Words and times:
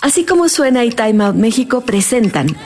Así 0.00 0.24
como 0.24 0.48
suena 0.48 0.84
y 0.84 0.90
Time 0.90 1.24
Out 1.24 1.36
México 1.36 1.82
presentan. 1.82 2.56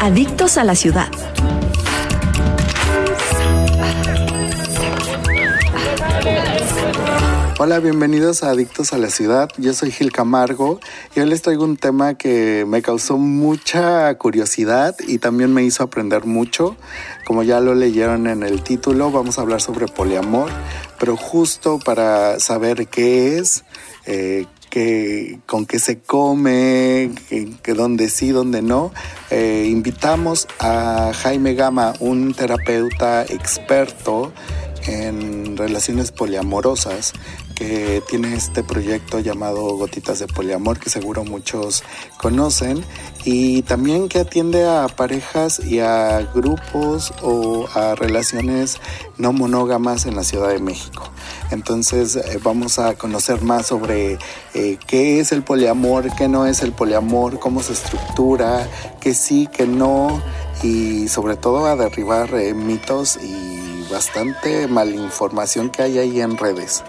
Adictos 0.00 0.58
a 0.58 0.64
la 0.64 0.74
ciudad. 0.74 1.08
Hola, 7.56 7.78
bienvenidos 7.78 8.42
a 8.42 8.50
Adictos 8.50 8.92
a 8.92 8.98
la 8.98 9.10
Ciudad. 9.10 9.48
Yo 9.58 9.74
soy 9.74 9.92
Gil 9.92 10.10
Camargo 10.10 10.80
y 11.14 11.20
hoy 11.20 11.28
les 11.28 11.40
traigo 11.40 11.62
un 11.62 11.76
tema 11.76 12.14
que 12.14 12.64
me 12.66 12.82
causó 12.82 13.16
mucha 13.16 14.12
curiosidad 14.18 14.96
y 15.06 15.18
también 15.18 15.54
me 15.54 15.62
hizo 15.62 15.84
aprender 15.84 16.24
mucho. 16.24 16.76
Como 17.24 17.44
ya 17.44 17.60
lo 17.60 17.76
leyeron 17.76 18.26
en 18.26 18.42
el 18.42 18.64
título, 18.64 19.12
vamos 19.12 19.38
a 19.38 19.42
hablar 19.42 19.60
sobre 19.60 19.86
poliamor, 19.86 20.50
pero 20.98 21.16
justo 21.16 21.78
para 21.78 22.40
saber 22.40 22.88
qué 22.88 23.38
es, 23.38 23.64
eh, 24.04 24.46
con 25.46 25.66
qué 25.66 25.78
se 25.78 26.00
come, 26.00 27.12
que, 27.62 27.74
dónde 27.74 28.10
sí, 28.10 28.30
dónde 28.30 28.62
no, 28.62 28.92
eh, 29.30 29.68
invitamos 29.70 30.48
a 30.58 31.12
Jaime 31.14 31.54
Gama, 31.54 31.92
un 32.00 32.34
terapeuta 32.34 33.22
experto 33.22 34.32
en 34.86 35.56
relaciones 35.56 36.12
poliamorosas 36.12 37.12
que 37.54 38.02
tiene 38.08 38.34
este 38.34 38.62
proyecto 38.62 39.20
llamado 39.20 39.76
Gotitas 39.76 40.18
de 40.18 40.26
Poliamor 40.26 40.78
que 40.78 40.90
seguro 40.90 41.24
muchos 41.24 41.82
conocen 42.16 42.84
y 43.24 43.62
también 43.62 44.08
que 44.08 44.20
atiende 44.20 44.66
a 44.66 44.86
parejas 44.88 45.60
y 45.64 45.80
a 45.80 46.20
grupos 46.34 47.12
o 47.22 47.66
a 47.74 47.94
relaciones 47.94 48.78
no 49.16 49.32
monógamas 49.32 50.06
en 50.06 50.16
la 50.16 50.24
Ciudad 50.24 50.50
de 50.50 50.58
México. 50.58 51.10
Entonces 51.50 52.16
eh, 52.16 52.40
vamos 52.42 52.78
a 52.78 52.94
conocer 52.94 53.42
más 53.42 53.66
sobre 53.66 54.18
eh, 54.54 54.78
qué 54.86 55.20
es 55.20 55.32
el 55.32 55.42
poliamor, 55.42 56.14
qué 56.16 56.28
no 56.28 56.46
es 56.46 56.62
el 56.62 56.72
poliamor, 56.72 57.38
cómo 57.38 57.62
se 57.62 57.72
estructura, 57.72 58.68
qué 59.00 59.14
sí, 59.14 59.48
qué 59.52 59.66
no 59.66 60.22
y 60.62 61.08
sobre 61.08 61.36
todo 61.36 61.66
a 61.66 61.76
derribar 61.76 62.34
eh, 62.34 62.54
mitos 62.54 63.16
y 63.16 63.84
bastante 63.90 64.66
malinformación 64.66 65.70
que 65.70 65.82
hay 65.82 65.98
ahí 65.98 66.20
en 66.20 66.36
redes. 66.36 66.82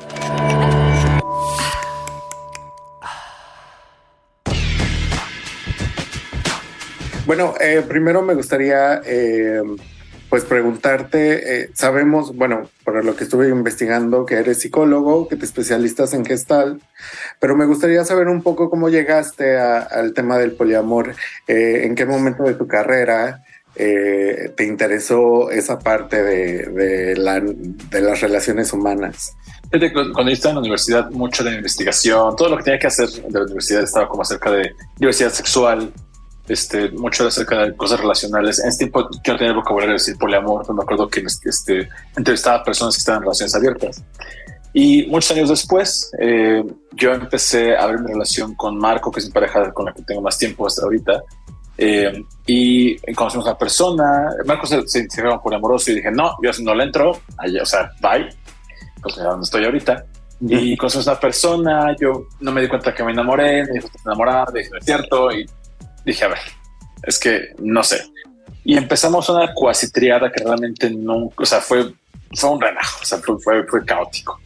Bueno, 7.36 7.54
eh, 7.60 7.84
primero 7.86 8.22
me 8.22 8.34
gustaría 8.34 9.02
eh, 9.06 9.62
pues 10.30 10.46
preguntarte, 10.46 11.64
eh, 11.64 11.70
sabemos, 11.74 12.34
bueno, 12.34 12.70
por 12.86 13.04
lo 13.04 13.14
que 13.18 13.26
estuve 13.26 13.50
investigando, 13.50 14.26
que 14.26 14.36
eres 14.36 14.62
psicólogo, 14.62 15.28
que 15.28 15.36
te 15.36 15.44
especialistas 15.44 16.14
en 16.14 16.24
gestal, 16.24 16.82
pero 17.42 17.58
me 17.58 17.66
gustaría 17.66 18.06
saber 18.06 18.30
un 18.30 18.42
poco 18.42 18.70
cómo 18.70 18.88
llegaste 18.88 19.58
al 19.58 20.14
tema 20.14 20.38
del 20.38 20.54
poliamor, 20.54 21.14
en 21.46 21.94
qué 21.96 22.06
momento 22.06 22.44
de 22.44 22.54
tu 22.54 22.68
carrera, 22.68 23.44
eh, 23.78 24.54
te 24.56 24.66
interesó 24.66 25.52
esa 25.52 25.78
parte 25.78 26.24
de, 26.24 27.16
las 27.18 28.22
relaciones 28.22 28.72
humanas? 28.72 29.36
Cuando 29.70 30.30
yo 30.30 30.34
estaba 30.34 30.52
en 30.52 30.56
la 30.56 30.62
universidad, 30.62 31.12
mucho 31.12 31.44
de 31.44 31.56
investigación, 31.56 32.38
todo 32.38 32.50
lo 32.50 32.58
que 32.58 32.64
tenía 32.64 32.80
que 32.80 32.88
hacer 32.88 33.10
de 33.10 33.30
la 33.30 33.44
universidad 33.44 33.84
estaba 33.84 34.08
como 34.08 34.22
acerca 34.22 34.50
de 34.52 34.74
diversidad 34.98 35.32
sexual, 35.32 35.92
este, 36.48 36.90
mucho 36.92 37.28
acerca 37.28 37.66
de 37.66 37.76
cosas 37.76 38.00
relacionales. 38.00 38.60
En 38.60 38.70
este 38.70 38.86
tiempo 38.86 39.02
no 39.02 39.38
tenía 39.38 39.48
el 39.48 39.56
vocabulario 39.56 39.94
de 39.94 40.00
decir 40.00 40.18
poliamor, 40.18 40.62
pero 40.62 40.74
me 40.74 40.84
acuerdo 40.84 41.08
que 41.08 41.24
este, 41.46 41.90
entrevistaba 42.16 42.58
a 42.58 42.64
personas 42.64 42.96
que 42.96 43.00
estaban 43.00 43.20
en 43.20 43.24
relaciones 43.24 43.56
abiertas. 43.56 44.04
Y 44.74 45.06
muchos 45.08 45.32
años 45.32 45.50
después, 45.50 46.12
eh, 46.20 46.64
yo 46.92 47.14
empecé 47.14 47.78
a 47.78 47.86
ver 47.88 48.00
mi 48.00 48.12
relación 48.12 48.56
con 48.56 48.78
Marco, 48.78 49.10
que 49.10 49.22
es 49.22 49.28
mi 49.28 49.32
pareja 49.32 49.72
con 49.72 49.86
la 49.86 49.94
que 49.94 50.02
tengo 50.02 50.22
más 50.22 50.38
tiempo 50.38 50.68
hasta 50.68 50.84
ahorita. 50.84 51.24
Eh, 51.78 52.24
y 52.46 52.98
conocimos 53.14 53.48
a 53.48 53.52
una 53.52 53.58
persona, 53.58 54.30
Marcos 54.46 54.70
se, 54.70 54.88
se 54.88 55.00
integró 55.00 55.42
por 55.42 55.54
amoroso 55.54 55.92
y 55.92 55.96
dije, 55.96 56.12
no, 56.12 56.36
yo 56.44 56.52
no 56.62 56.76
le 56.76 56.84
entro, 56.84 57.20
allá, 57.38 57.64
o 57.64 57.66
sea, 57.66 57.92
bye, 58.02 58.30
pues 59.02 59.16
donde 59.16 59.44
estoy 59.44 59.66
ahorita. 59.66 60.06
Y 60.42 60.76
conocimos 60.76 61.08
a 61.08 61.12
una 61.12 61.20
persona, 61.20 61.96
yo 62.00 62.28
no 62.42 62.52
me 62.52 62.62
di 62.62 62.68
cuenta 62.68 62.94
que 62.94 63.04
me 63.04 63.14
enamoré, 63.14 63.64
me 63.64 63.74
dijo, 63.74 63.88
¿estás 63.88 64.06
enamorada? 64.06 64.52
Dije, 64.54 64.70
es 64.78 64.86
cierto, 64.86 65.32
y 65.32 65.46
dije, 66.06 66.26
a 66.26 66.30
ver, 66.30 66.40
es 67.04 67.20
que 67.20 67.54
no 67.60 67.84
sé. 67.84 68.06
Y 68.64 68.78
empezamos 68.78 69.30
una 69.30 69.54
cuasi 69.54 69.92
triada 69.92 70.32
que 70.32 70.44
realmente 70.44 70.90
no, 70.90 71.32
o 71.36 71.46
sea, 71.46 71.62
fue, 71.62 71.94
fue 72.34 72.50
un 72.50 72.62
relajo, 72.62 73.00
o 73.02 73.06
sea, 73.06 73.20
fue, 73.20 73.40
fue, 73.40 73.64
fue 73.68 73.86
caótico. 73.86 74.40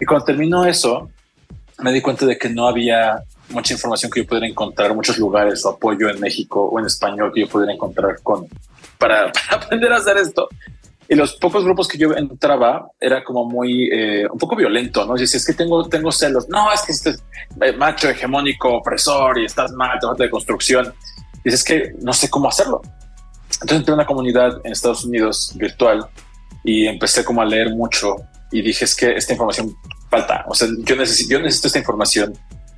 Y 0.00 0.06
cuando 0.06 0.24
terminó 0.24 0.64
eso, 0.64 1.10
me 1.78 1.92
di 1.92 2.00
cuenta 2.00 2.26
de 2.26 2.38
que 2.38 2.48
no 2.48 2.66
había 2.68 3.22
mucha 3.50 3.72
información 3.72 4.10
que 4.10 4.22
yo 4.22 4.26
pudiera 4.26 4.46
encontrar, 4.46 4.94
muchos 4.94 5.18
lugares 5.18 5.64
o 5.64 5.70
apoyo 5.70 6.08
en 6.08 6.20
México 6.20 6.62
o 6.62 6.78
en 6.78 6.86
español 6.86 7.32
que 7.32 7.42
yo 7.42 7.48
pudiera 7.48 7.72
encontrar 7.72 8.20
con 8.22 8.46
para, 8.98 9.32
aprender 9.50 9.92
a 9.92 9.96
hacer 9.96 10.16
esto. 10.16 10.48
Y 11.08 11.14
los 11.14 11.34
pocos 11.36 11.64
grupos 11.64 11.88
que 11.88 11.96
yo 11.96 12.14
entraba 12.14 12.90
era 13.00 13.24
como 13.24 13.46
muy 13.46 13.88
eh, 13.90 14.26
un 14.30 14.38
poco 14.38 14.54
violento, 14.54 15.06
no? 15.06 15.16
Si 15.16 15.24
es 15.24 15.46
que 15.46 15.54
tengo, 15.54 15.88
tengo 15.88 16.12
celos, 16.12 16.48
no 16.48 16.70
es 16.70 16.82
que 16.82 16.92
este 16.92 17.14
macho 17.78 18.10
hegemónico, 18.10 18.74
opresor 18.74 19.38
y 19.38 19.46
estás 19.46 19.72
mal, 19.72 19.98
te 19.98 20.22
de 20.22 20.30
construcción. 20.30 20.92
Y 21.44 21.48
es 21.48 21.64
que 21.64 21.94
no 22.02 22.12
sé 22.12 22.28
cómo 22.28 22.48
hacerlo. 22.48 22.82
Entonces 23.52 23.78
entré 23.78 23.92
a 23.92 23.94
una 23.94 24.06
comunidad 24.06 24.60
en 24.64 24.72
Estados 24.72 25.04
Unidos 25.04 25.52
virtual 25.56 26.06
y 26.62 26.86
empecé 26.86 27.24
como 27.24 27.40
a 27.40 27.46
leer 27.46 27.70
mucho 27.74 28.16
y 28.52 28.62
dije 28.62 28.84
es 28.84 28.94
que 28.94 29.12
esta 29.12 29.32
información 29.32 29.74
falta. 30.10 30.44
O 30.46 30.54
sea, 30.54 30.68
yo 30.80 30.96
necesito, 30.96 31.32
yo 31.32 31.40
necesito 31.40 31.68
esta 31.68 31.78
información 31.78 32.34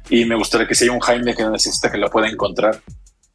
y 0.08 0.24
me 0.24 0.36
gustaría 0.36 0.66
que 0.66 0.74
sea 0.74 0.92
un 0.92 1.00
Jaime 1.00 1.34
que 1.34 1.42
no 1.42 1.50
necesita 1.50 1.90
que 1.90 1.98
la 1.98 2.08
pueda 2.08 2.28
encontrar. 2.28 2.80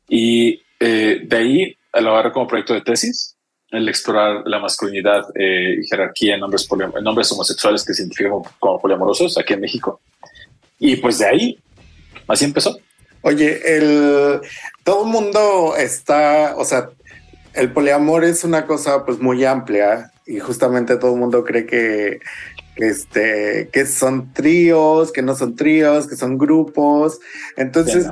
Y 0.08 0.62
eh, 0.80 1.22
de 1.26 1.38
ahí 1.38 1.78
lo 1.94 2.12
agarré 2.12 2.32
como 2.32 2.48
proyecto 2.48 2.74
de 2.74 2.82
tesis, 2.82 3.35
el 3.76 3.90
explorar 3.90 4.44
la 4.46 4.60
masculinidad 4.60 5.26
eh, 5.36 5.78
y 5.82 5.88
jerarquía 5.88 6.36
en 6.36 6.44
hombres, 6.44 6.68
hombres 6.70 7.32
homosexuales 7.32 7.84
que 7.84 7.94
se 7.94 8.04
identifican 8.04 8.34
como, 8.60 8.80
poliamorosos 8.80 9.38
aquí 9.38 9.54
en 9.54 9.62
México. 9.62 10.00
Y 10.80 10.98
pues 10.98 11.20
de 11.20 11.26
ahí, 11.26 11.60
así 12.28 12.46
empezó. 12.46 12.78
Oye, 13.22 13.78
el, 13.78 14.42
todo 14.84 15.06
el 15.06 15.12
mundo 15.12 15.76
está, 15.78 16.56
o 16.58 16.66
sea, 16.66 16.90
el 17.54 17.72
poliamor 17.72 18.24
es 18.24 18.44
una 18.44 18.66
cosa 18.66 19.06
pues 19.06 19.20
muy 19.20 19.44
amplia 19.46 20.12
y 20.28 20.40
justamente 20.40 20.98
todo 20.98 21.14
el 21.14 21.20
mundo 21.20 21.44
cree 21.44 21.66
que 21.66 22.20
este, 22.76 23.70
que 23.72 23.86
son 23.86 24.34
tríos, 24.34 25.12
que 25.12 25.22
no 25.22 25.36
son 25.36 25.56
tríos, 25.56 26.08
que 26.08 26.16
son 26.16 26.38
grupos. 26.38 27.20
Entonces, 27.58 28.08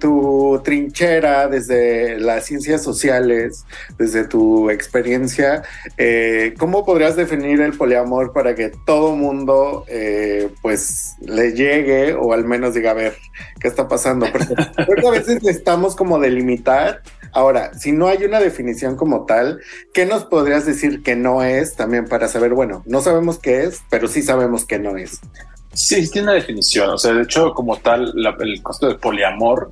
tu 0.00 0.60
trinchera, 0.64 1.48
desde 1.48 2.18
las 2.18 2.46
ciencias 2.46 2.82
sociales, 2.82 3.64
desde 3.98 4.24
tu 4.24 4.70
experiencia, 4.70 5.62
eh, 5.96 6.54
¿cómo 6.58 6.84
podrías 6.84 7.16
definir 7.16 7.60
el 7.60 7.72
poliamor 7.74 8.32
para 8.32 8.54
que 8.54 8.72
todo 8.86 9.14
mundo, 9.14 9.84
eh, 9.88 10.50
pues, 10.62 11.14
le 11.20 11.52
llegue 11.52 12.14
o 12.14 12.32
al 12.32 12.44
menos 12.44 12.74
diga, 12.74 12.90
a 12.90 12.94
ver, 12.94 13.16
¿qué 13.60 13.68
está 13.68 13.88
pasando? 13.88 14.26
Porque 14.86 15.06
a 15.06 15.10
veces 15.10 15.42
necesitamos 15.42 15.94
como 15.94 16.18
delimitar 16.18 17.02
Ahora, 17.32 17.72
si 17.74 17.92
no 17.92 18.08
hay 18.08 18.24
una 18.24 18.40
definición 18.40 18.96
como 18.96 19.24
tal, 19.24 19.60
¿qué 19.94 20.04
nos 20.04 20.24
podrías 20.24 20.66
decir 20.66 21.02
que 21.02 21.16
no 21.16 21.42
es 21.42 21.74
también 21.74 22.06
para 22.06 22.28
saber, 22.28 22.52
bueno, 22.52 22.82
no 22.86 23.00
sabemos 23.00 23.38
qué 23.38 23.64
es, 23.64 23.80
pero 23.90 24.06
sí 24.06 24.22
sabemos 24.22 24.66
que 24.66 24.78
no 24.78 24.96
es? 24.96 25.20
Sí, 25.72 26.08
tiene 26.10 26.28
una 26.28 26.34
definición. 26.34 26.90
O 26.90 26.98
sea, 26.98 27.14
de 27.14 27.22
hecho, 27.22 27.54
como 27.54 27.78
tal, 27.78 28.12
el 28.40 28.62
costo 28.62 28.86
de 28.88 28.96
poliamor 28.96 29.70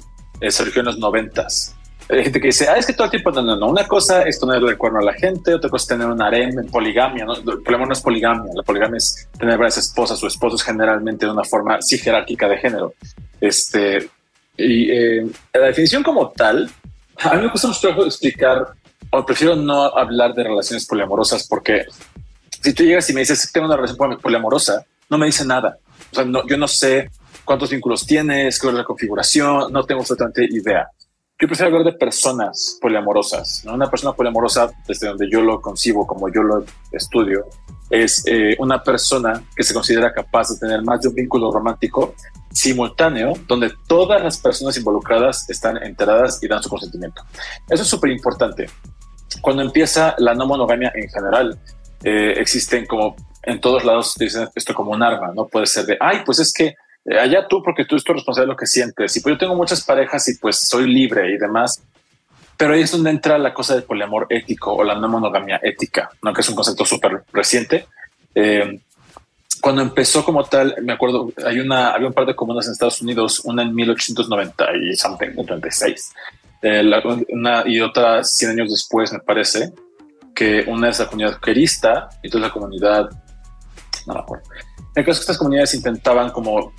surgió 0.48 0.80
en 0.80 0.86
los 0.86 0.98
noventas. 0.98 1.76
Hay 2.08 2.24
gente 2.24 2.40
que 2.40 2.48
dice, 2.48 2.66
ah, 2.68 2.76
es 2.76 2.86
que 2.86 2.92
todo 2.92 3.04
el 3.04 3.10
tiempo, 3.10 3.30
no, 3.30 3.42
no. 3.42 3.68
Una 3.68 3.86
cosa 3.86 4.22
es 4.22 4.38
ponerle 4.38 4.70
el 4.72 4.78
cuerno 4.78 4.98
a 4.98 5.04
la 5.04 5.12
gente, 5.12 5.54
otra 5.54 5.70
cosa 5.70 5.82
es 5.84 5.88
tener 5.88 6.08
un 6.08 6.20
harem 6.20 6.66
poligamia. 6.68 7.24
¿no? 7.24 7.34
El 7.34 7.62
poliamor 7.62 7.86
no 7.86 7.92
es 7.92 8.00
poligamia. 8.00 8.50
La 8.54 8.62
poligamia 8.62 8.96
es 8.96 9.28
tener 9.38 9.56
varias 9.56 9.78
esposas 9.78 10.20
o 10.22 10.26
esposos 10.26 10.62
generalmente 10.62 11.26
de 11.26 11.32
una 11.32 11.44
forma 11.44 11.80
sí 11.80 11.98
jerárquica 11.98 12.48
de 12.48 12.56
género. 12.56 12.94
Este, 13.40 14.08
y 14.56 14.90
eh, 14.90 15.26
la 15.54 15.66
definición 15.66 16.02
como 16.02 16.30
tal 16.30 16.68
a 17.22 17.34
mí 17.34 17.42
me 17.42 17.48
gusta 17.48 17.68
mucho 17.68 18.04
explicar, 18.04 18.74
o 19.10 19.26
prefiero 19.26 19.56
no 19.56 19.84
hablar 19.96 20.34
de 20.34 20.44
relaciones 20.44 20.86
poliamorosas 20.86 21.46
porque 21.48 21.84
si 22.62 22.72
tú 22.72 22.84
llegas 22.84 23.08
y 23.10 23.12
me 23.12 23.20
dices 23.20 23.50
tengo 23.52 23.66
una 23.66 23.76
relación 23.76 24.18
poliamorosa, 24.20 24.84
no 25.08 25.18
me 25.18 25.26
dice 25.26 25.44
nada. 25.44 25.78
O 26.12 26.14
sea, 26.14 26.24
no, 26.24 26.46
yo 26.46 26.56
no 26.56 26.68
sé 26.68 27.10
cuántos 27.44 27.70
vínculos 27.70 28.06
tienes, 28.06 28.58
cuál 28.58 28.74
es 28.74 28.78
la 28.78 28.84
configuración, 28.84 29.72
no 29.72 29.84
tengo 29.84 30.00
absolutamente 30.00 30.44
idea. 30.44 30.88
Yo 31.40 31.48
prefiero 31.48 31.68
hablar 31.74 31.92
de 31.92 31.98
personas 31.98 32.78
poliamorosas. 32.80 33.62
¿no? 33.64 33.74
Una 33.74 33.88
persona 33.88 34.12
poliamorosa, 34.12 34.70
desde 34.86 35.08
donde 35.08 35.28
yo 35.30 35.40
lo 35.40 35.60
concibo, 35.60 36.06
como 36.06 36.28
yo 36.28 36.42
lo 36.42 36.64
estudio, 36.92 37.46
es 37.88 38.22
eh, 38.26 38.56
una 38.58 38.82
persona 38.82 39.42
que 39.56 39.62
se 39.62 39.72
considera 39.72 40.12
capaz 40.12 40.50
de 40.50 40.58
tener 40.58 40.82
más 40.82 41.00
de 41.00 41.08
un 41.08 41.14
vínculo 41.14 41.50
romántico 41.50 42.14
simultáneo 42.52 43.34
donde 43.46 43.72
todas 43.86 44.22
las 44.22 44.38
personas 44.38 44.76
involucradas 44.76 45.48
están 45.48 45.82
enteradas 45.82 46.42
y 46.42 46.48
dan 46.48 46.62
su 46.62 46.68
consentimiento. 46.68 47.22
Eso 47.68 47.82
es 47.82 47.88
súper 47.88 48.10
importante. 48.10 48.68
Cuando 49.40 49.62
empieza 49.62 50.14
la 50.18 50.34
no 50.34 50.46
monogamia 50.46 50.92
en 50.94 51.08
general, 51.08 51.58
eh, 52.02 52.34
existen 52.36 52.86
como 52.86 53.16
en 53.42 53.60
todos 53.60 53.84
lados 53.84 54.14
dicen 54.18 54.48
esto 54.54 54.74
como 54.74 54.90
un 54.92 55.02
arma, 55.02 55.32
no 55.34 55.46
puede 55.46 55.66
ser 55.66 55.86
de, 55.86 55.96
ay, 56.00 56.18
pues 56.26 56.40
es 56.40 56.52
que 56.52 56.74
eh, 57.04 57.18
allá 57.18 57.46
tú, 57.48 57.62
porque 57.62 57.84
tú 57.84 57.94
eres 57.96 58.04
responsable 58.04 58.46
de 58.46 58.52
lo 58.52 58.56
que 58.56 58.66
sientes. 58.66 59.16
Y 59.16 59.20
pues 59.20 59.34
yo 59.34 59.38
tengo 59.38 59.54
muchas 59.54 59.82
parejas 59.82 60.28
y 60.28 60.36
pues 60.38 60.58
soy 60.58 60.92
libre 60.92 61.32
y 61.32 61.38
demás. 61.38 61.82
Pero 62.56 62.74
ahí 62.74 62.82
es 62.82 62.92
donde 62.92 63.10
entra 63.10 63.38
la 63.38 63.54
cosa 63.54 63.74
del 63.74 63.84
poliamor 63.84 64.26
ético 64.28 64.74
o 64.74 64.84
la 64.84 64.94
no 64.94 65.08
monogamia 65.08 65.58
ética, 65.62 66.10
¿no? 66.22 66.34
que 66.34 66.42
es 66.42 66.48
un 66.48 66.54
concepto 66.54 66.84
súper 66.84 67.22
reciente. 67.32 67.86
Eh, 68.34 68.80
cuando 69.60 69.82
empezó 69.82 70.24
como 70.24 70.44
tal, 70.44 70.74
me 70.82 70.92
acuerdo, 70.92 71.32
hay 71.44 71.60
una, 71.60 71.90
había 71.90 72.08
un 72.08 72.14
par 72.14 72.26
de 72.26 72.34
comunas 72.34 72.66
en 72.66 72.72
Estados 72.72 73.02
Unidos, 73.02 73.40
una 73.44 73.62
en 73.62 73.74
1890 73.74 74.66
y 74.76 74.96
something, 74.96 75.44
36, 75.44 76.12
eh, 76.62 76.90
una 77.30 77.62
y 77.66 77.80
otra 77.80 78.24
100 78.24 78.52
años 78.52 78.70
después, 78.70 79.12
me 79.12 79.20
parece, 79.20 79.72
que 80.34 80.64
una 80.66 80.88
es 80.88 80.98
la 80.98 81.06
comunidad 81.06 81.40
querista 81.40 82.08
y 82.22 82.28
otra 82.28 82.40
es 82.40 82.46
la 82.46 82.52
comunidad, 82.52 83.10
no 84.06 84.14
me 84.14 84.20
acuerdo. 84.20 84.44
El 84.94 85.04
caso 85.04 85.18
que 85.18 85.22
estas 85.22 85.38
comunidades 85.38 85.74
intentaban 85.74 86.30
como 86.30 86.72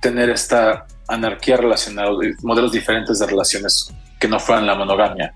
tener 0.00 0.30
esta 0.30 0.86
anarquía 1.08 1.56
relacional, 1.56 2.16
modelos 2.42 2.72
diferentes 2.72 3.18
de 3.18 3.26
relaciones 3.26 3.92
que 4.20 4.28
no 4.28 4.38
fueran 4.38 4.66
la 4.66 4.74
monogamia. 4.74 5.34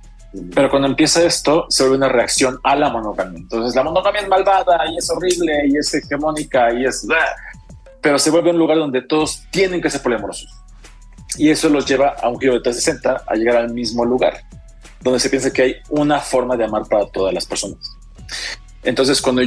Pero 0.55 0.71
cuando 0.71 0.89
empieza 0.89 1.23
esto, 1.25 1.67
se 1.69 1.83
vuelve 1.83 1.99
una 1.99 2.09
reacción 2.09 2.59
a 2.63 2.75
la 2.75 2.91
monogamia. 2.91 3.39
Entonces, 3.39 3.75
la 3.75 3.83
monogamia 3.83 4.23
es 4.23 4.29
malvada 4.29 4.79
y 4.91 4.97
es 4.97 5.11
horrible 5.11 5.53
y 5.69 5.77
es 5.77 5.93
hegemónica 5.93 6.73
y 6.73 6.87
es... 6.87 7.07
Pero 8.01 8.19
se 8.19 8.31
vuelve 8.31 8.51
un 8.51 8.59
lugar 8.59 8.79
donde 8.79 9.03
todos 9.03 9.45
tienen 9.51 9.81
que 9.81 9.91
ser 9.91 10.03
poliamorosos. 10.03 10.49
Y 11.37 11.51
eso 11.51 11.69
los 11.69 11.87
lleva 11.87 12.17
a 12.21 12.29
un 12.29 12.41
giro 12.41 12.55
de 12.55 12.61
360 12.61 13.25
a 13.27 13.35
llegar 13.35 13.57
al 13.57 13.73
mismo 13.73 14.05
lugar, 14.05 14.43
donde 15.01 15.21
se 15.21 15.31
piensa 15.31 15.53
que 15.53 15.63
hay 15.63 15.77
una 15.91 16.19
forma 16.19 16.57
de 16.57 16.65
amar 16.65 16.83
para 16.89 17.07
todas 17.07 17.33
las 17.33 17.47
personas. 17.47 17.79
Entonces, 18.83 19.21
cuando 19.21 19.43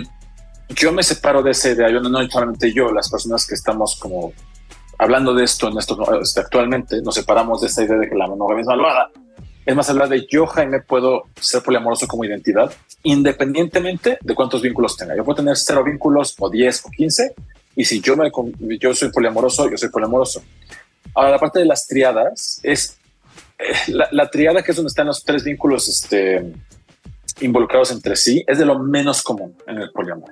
yo 0.69 0.91
me 0.91 1.03
separo 1.03 1.43
de 1.43 1.51
esa 1.51 1.69
idea, 1.69 1.89
yo 1.89 1.99
no, 1.99 2.09
no 2.09 2.27
solamente 2.29 2.73
yo, 2.73 2.91
las 2.91 3.09
personas 3.09 3.45
que 3.45 3.55
estamos 3.55 3.97
como 3.97 4.33
hablando 4.97 5.33
de 5.33 5.43
esto 5.43 5.67
en 5.67 5.77
esto 5.77 5.97
este, 6.21 6.39
actualmente, 6.39 7.01
nos 7.01 7.15
separamos 7.15 7.61
de 7.61 7.67
esa 7.67 7.83
idea 7.83 7.97
de 7.97 8.09
que 8.09 8.15
la 8.15 8.27
monogamia 8.27 8.61
es 8.61 8.67
malvada. 8.67 9.09
Es 9.65 9.75
más 9.75 9.89
hablar 9.89 10.09
de 10.09 10.27
yo, 10.29 10.45
Jaime, 10.45 10.81
puedo 10.81 11.23
ser 11.39 11.63
poliamoroso 11.63 12.07
como 12.07 12.23
identidad, 12.23 12.71
independientemente 13.03 14.19
de 14.21 14.35
cuántos 14.35 14.61
vínculos 14.61 14.95
tenga. 14.95 15.15
Yo 15.15 15.23
puedo 15.23 15.37
tener 15.37 15.57
cero 15.57 15.83
vínculos 15.83 16.35
o 16.39 16.49
10 16.49 16.85
o 16.85 16.89
15, 16.91 17.35
y 17.75 17.85
si 17.85 17.99
yo, 17.99 18.15
me, 18.15 18.31
yo 18.79 18.93
soy 18.93 19.11
poliamoroso, 19.11 19.69
yo 19.69 19.77
soy 19.77 19.89
poliamoroso. 19.89 20.43
Ahora, 21.15 21.31
la 21.31 21.39
parte 21.39 21.59
de 21.59 21.65
las 21.65 21.87
triadas 21.87 22.59
es 22.61 22.97
eh, 23.57 23.73
la, 23.87 24.07
la, 24.11 24.29
triada, 24.29 24.61
que 24.61 24.71
es 24.71 24.77
donde 24.77 24.89
están 24.89 25.07
los 25.07 25.23
tres 25.23 25.43
vínculos 25.43 25.87
este, 25.87 26.53
involucrados 27.41 27.91
entre 27.91 28.15
sí, 28.15 28.43
es 28.47 28.59
de 28.59 28.65
lo 28.65 28.77
menos 28.79 29.23
común 29.23 29.55
en 29.67 29.77
el 29.79 29.91
poliamor, 29.91 30.31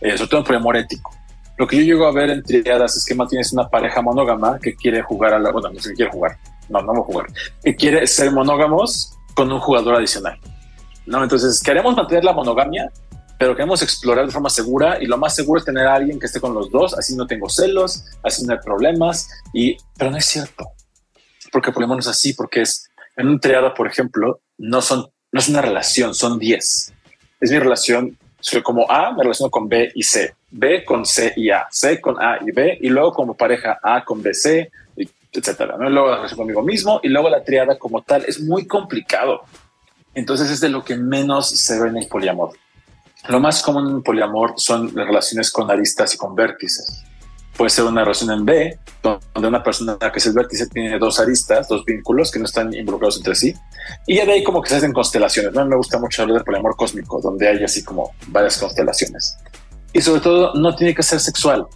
eh, 0.00 0.16
sobre 0.16 0.30
todo 0.30 0.40
en 0.40 0.46
poliamor 0.46 0.76
ético. 0.76 1.14
Lo 1.58 1.66
que 1.66 1.76
yo 1.76 1.82
llego 1.82 2.06
a 2.06 2.12
ver 2.12 2.30
en 2.30 2.42
triadas 2.42 2.96
es 2.96 3.04
que 3.04 3.14
más 3.14 3.28
tienes 3.28 3.52
una 3.52 3.68
pareja 3.68 4.00
monógama 4.00 4.58
que 4.58 4.74
quiere 4.74 5.02
jugar 5.02 5.34
a 5.34 5.38
la, 5.38 5.50
bueno, 5.50 5.70
no 5.70 5.80
sé 5.80 5.92
quiere 5.92 6.10
jugar, 6.10 6.38
no, 6.68 6.80
no 6.80 6.86
vamos 6.86 7.02
a 7.02 7.12
jugar, 7.12 7.26
que 7.62 7.76
quiere 7.76 8.06
ser 8.06 8.30
monógamos 8.30 9.16
con 9.34 9.50
un 9.50 9.60
jugador 9.60 9.96
adicional. 9.96 10.38
No, 11.06 11.22
entonces 11.22 11.60
queremos 11.62 11.96
mantener 11.96 12.24
la 12.24 12.32
monogamia, 12.32 12.90
pero 13.38 13.56
queremos 13.56 13.82
explorar 13.82 14.26
de 14.26 14.32
forma 14.32 14.50
segura 14.50 15.02
y 15.02 15.06
lo 15.06 15.18
más 15.18 15.34
seguro 15.34 15.58
es 15.58 15.64
tener 15.64 15.86
a 15.86 15.94
alguien 15.94 16.20
que 16.20 16.26
esté 16.26 16.40
con 16.40 16.54
los 16.54 16.70
dos, 16.70 16.96
así 16.96 17.16
no 17.16 17.26
tengo 17.26 17.48
celos, 17.48 18.04
así 18.22 18.44
no 18.46 18.52
hay 18.52 18.60
problemas, 18.60 19.28
y, 19.52 19.76
pero 19.98 20.10
no 20.10 20.16
es 20.16 20.26
cierto, 20.26 20.68
porque 21.50 21.70
el 21.70 21.74
problema 21.74 21.94
no 21.94 22.00
es 22.00 22.06
así, 22.06 22.34
porque 22.34 22.62
es 22.62 22.88
en 23.16 23.28
un 23.28 23.40
triada, 23.40 23.74
por 23.74 23.86
ejemplo, 23.86 24.40
no 24.58 24.80
son, 24.80 25.06
no 25.32 25.40
es 25.40 25.48
una 25.48 25.60
relación, 25.60 26.14
son 26.14 26.38
10. 26.38 26.92
Es 27.40 27.50
mi 27.50 27.58
relación, 27.58 28.16
soy 28.40 28.62
como 28.62 28.90
A, 28.90 29.12
me 29.12 29.22
relaciono 29.22 29.50
con 29.50 29.68
B 29.68 29.90
y 29.94 30.02
C. 30.02 30.34
B 30.50 30.84
con 30.84 31.04
C 31.04 31.32
y 31.36 31.50
A, 31.50 31.66
C 31.70 32.00
con 32.00 32.22
A 32.22 32.38
y 32.46 32.52
B, 32.52 32.78
y 32.80 32.88
luego 32.88 33.12
como 33.12 33.34
pareja 33.34 33.78
A 33.82 34.04
con 34.04 34.22
B, 34.22 34.32
C, 34.34 34.70
etcétera. 35.32 35.76
¿no? 35.78 35.88
Luego 35.88 36.10
la 36.10 36.16
relación 36.16 36.38
conmigo 36.38 36.62
mismo 36.62 37.00
y 37.02 37.08
luego 37.08 37.28
la 37.28 37.42
triada 37.42 37.78
como 37.78 38.02
tal 38.02 38.24
es 38.26 38.40
muy 38.40 38.66
complicado. 38.66 39.42
Entonces 40.14 40.50
es 40.50 40.60
de 40.60 40.68
lo 40.68 40.84
que 40.84 40.96
menos 40.96 41.48
se 41.48 41.80
ve 41.80 41.88
en 41.88 41.96
el 41.96 42.08
poliamor. 42.08 42.50
Lo 43.28 43.40
más 43.40 43.62
común 43.62 43.88
en 43.88 43.96
el 43.96 44.02
poliamor 44.02 44.54
son 44.56 44.92
las 44.94 45.06
relaciones 45.06 45.50
con 45.50 45.70
aristas 45.70 46.14
y 46.14 46.18
con 46.18 46.34
vértices. 46.34 47.04
Puede 47.56 47.70
ser 47.70 47.84
una 47.84 48.02
relación 48.02 48.30
en 48.30 48.44
B, 48.44 48.78
donde 49.02 49.48
una 49.48 49.62
persona 49.62 49.98
que 49.98 50.18
es 50.18 50.26
el 50.26 50.32
vértice 50.32 50.66
tiene 50.68 50.98
dos 50.98 51.20
aristas, 51.20 51.68
dos 51.68 51.84
vínculos 51.84 52.30
que 52.30 52.38
no 52.38 52.46
están 52.46 52.72
involucrados 52.74 53.18
entre 53.18 53.34
sí. 53.34 53.54
Y 54.06 54.16
ya 54.16 54.26
de 54.26 54.32
ahí 54.32 54.42
como 54.42 54.62
que 54.62 54.70
se 54.70 54.76
hacen 54.76 54.92
constelaciones. 54.92 55.52
¿no? 55.52 55.64
Me 55.64 55.76
gusta 55.76 55.98
mucho 55.98 56.22
hablar 56.22 56.38
del 56.38 56.44
poliamor 56.44 56.76
cósmico, 56.76 57.20
donde 57.20 57.48
hay 57.48 57.62
así 57.62 57.84
como 57.84 58.12
varias 58.28 58.58
constelaciones 58.58 59.36
y 59.92 60.00
sobre 60.00 60.20
todo 60.20 60.54
no 60.54 60.74
tiene 60.74 60.94
que 60.94 61.02
ser 61.02 61.20
sexual. 61.20 61.66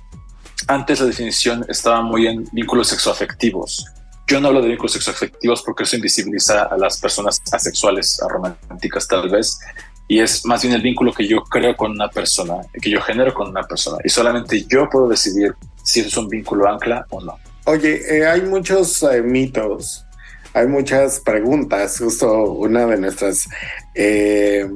Antes 0.69 1.01
la 1.01 1.07
definición 1.07 1.65
estaba 1.69 2.03
muy 2.03 2.27
en 2.27 2.49
vínculos 2.53 2.89
sexoafectivos. 2.89 3.87
Yo 4.27 4.41
no 4.41 4.49
hablo 4.49 4.61
de 4.63 4.69
vínculos 4.69 4.93
sexoafectivos 4.93 5.63
porque 5.63 5.85
eso 5.85 5.97
invisibiliza 5.97 6.65
a 6.65 6.77
las 6.77 6.99
personas 6.99 7.41
asexuales, 7.53 8.21
románticas 8.29 9.07
tal 9.07 9.29
vez, 9.29 9.59
y 10.09 10.21
es 10.21 10.45
más 10.45 10.63
bien 10.63 10.75
el 10.75 10.83
vínculo 10.83 11.13
que 11.13 11.27
yo 11.27 11.43
creo 11.43 11.77
con 11.77 11.93
una 11.93 12.09
persona, 12.09 12.55
que 12.81 12.91
yo 12.91 13.01
genero 13.01 13.33
con 13.33 13.49
una 13.49 13.63
persona, 13.63 13.99
y 14.05 14.09
solamente 14.09 14.65
yo 14.69 14.89
puedo 14.89 15.09
decidir 15.09 15.55
si 15.83 16.01
es 16.01 16.17
un 16.17 16.29
vínculo 16.29 16.69
ancla 16.69 17.07
o 17.11 17.21
no. 17.21 17.39
Oye, 17.65 18.01
eh, 18.09 18.27
hay 18.27 18.43
muchos 18.43 19.03
eh, 19.05 19.23
mitos, 19.23 20.05
hay 20.55 20.67
muchas 20.67 21.21
preguntas, 21.21 21.99
justo 21.99 22.53
una 22.53 22.87
de 22.87 22.99
nuestras 22.99 23.49
eh, 23.95 24.69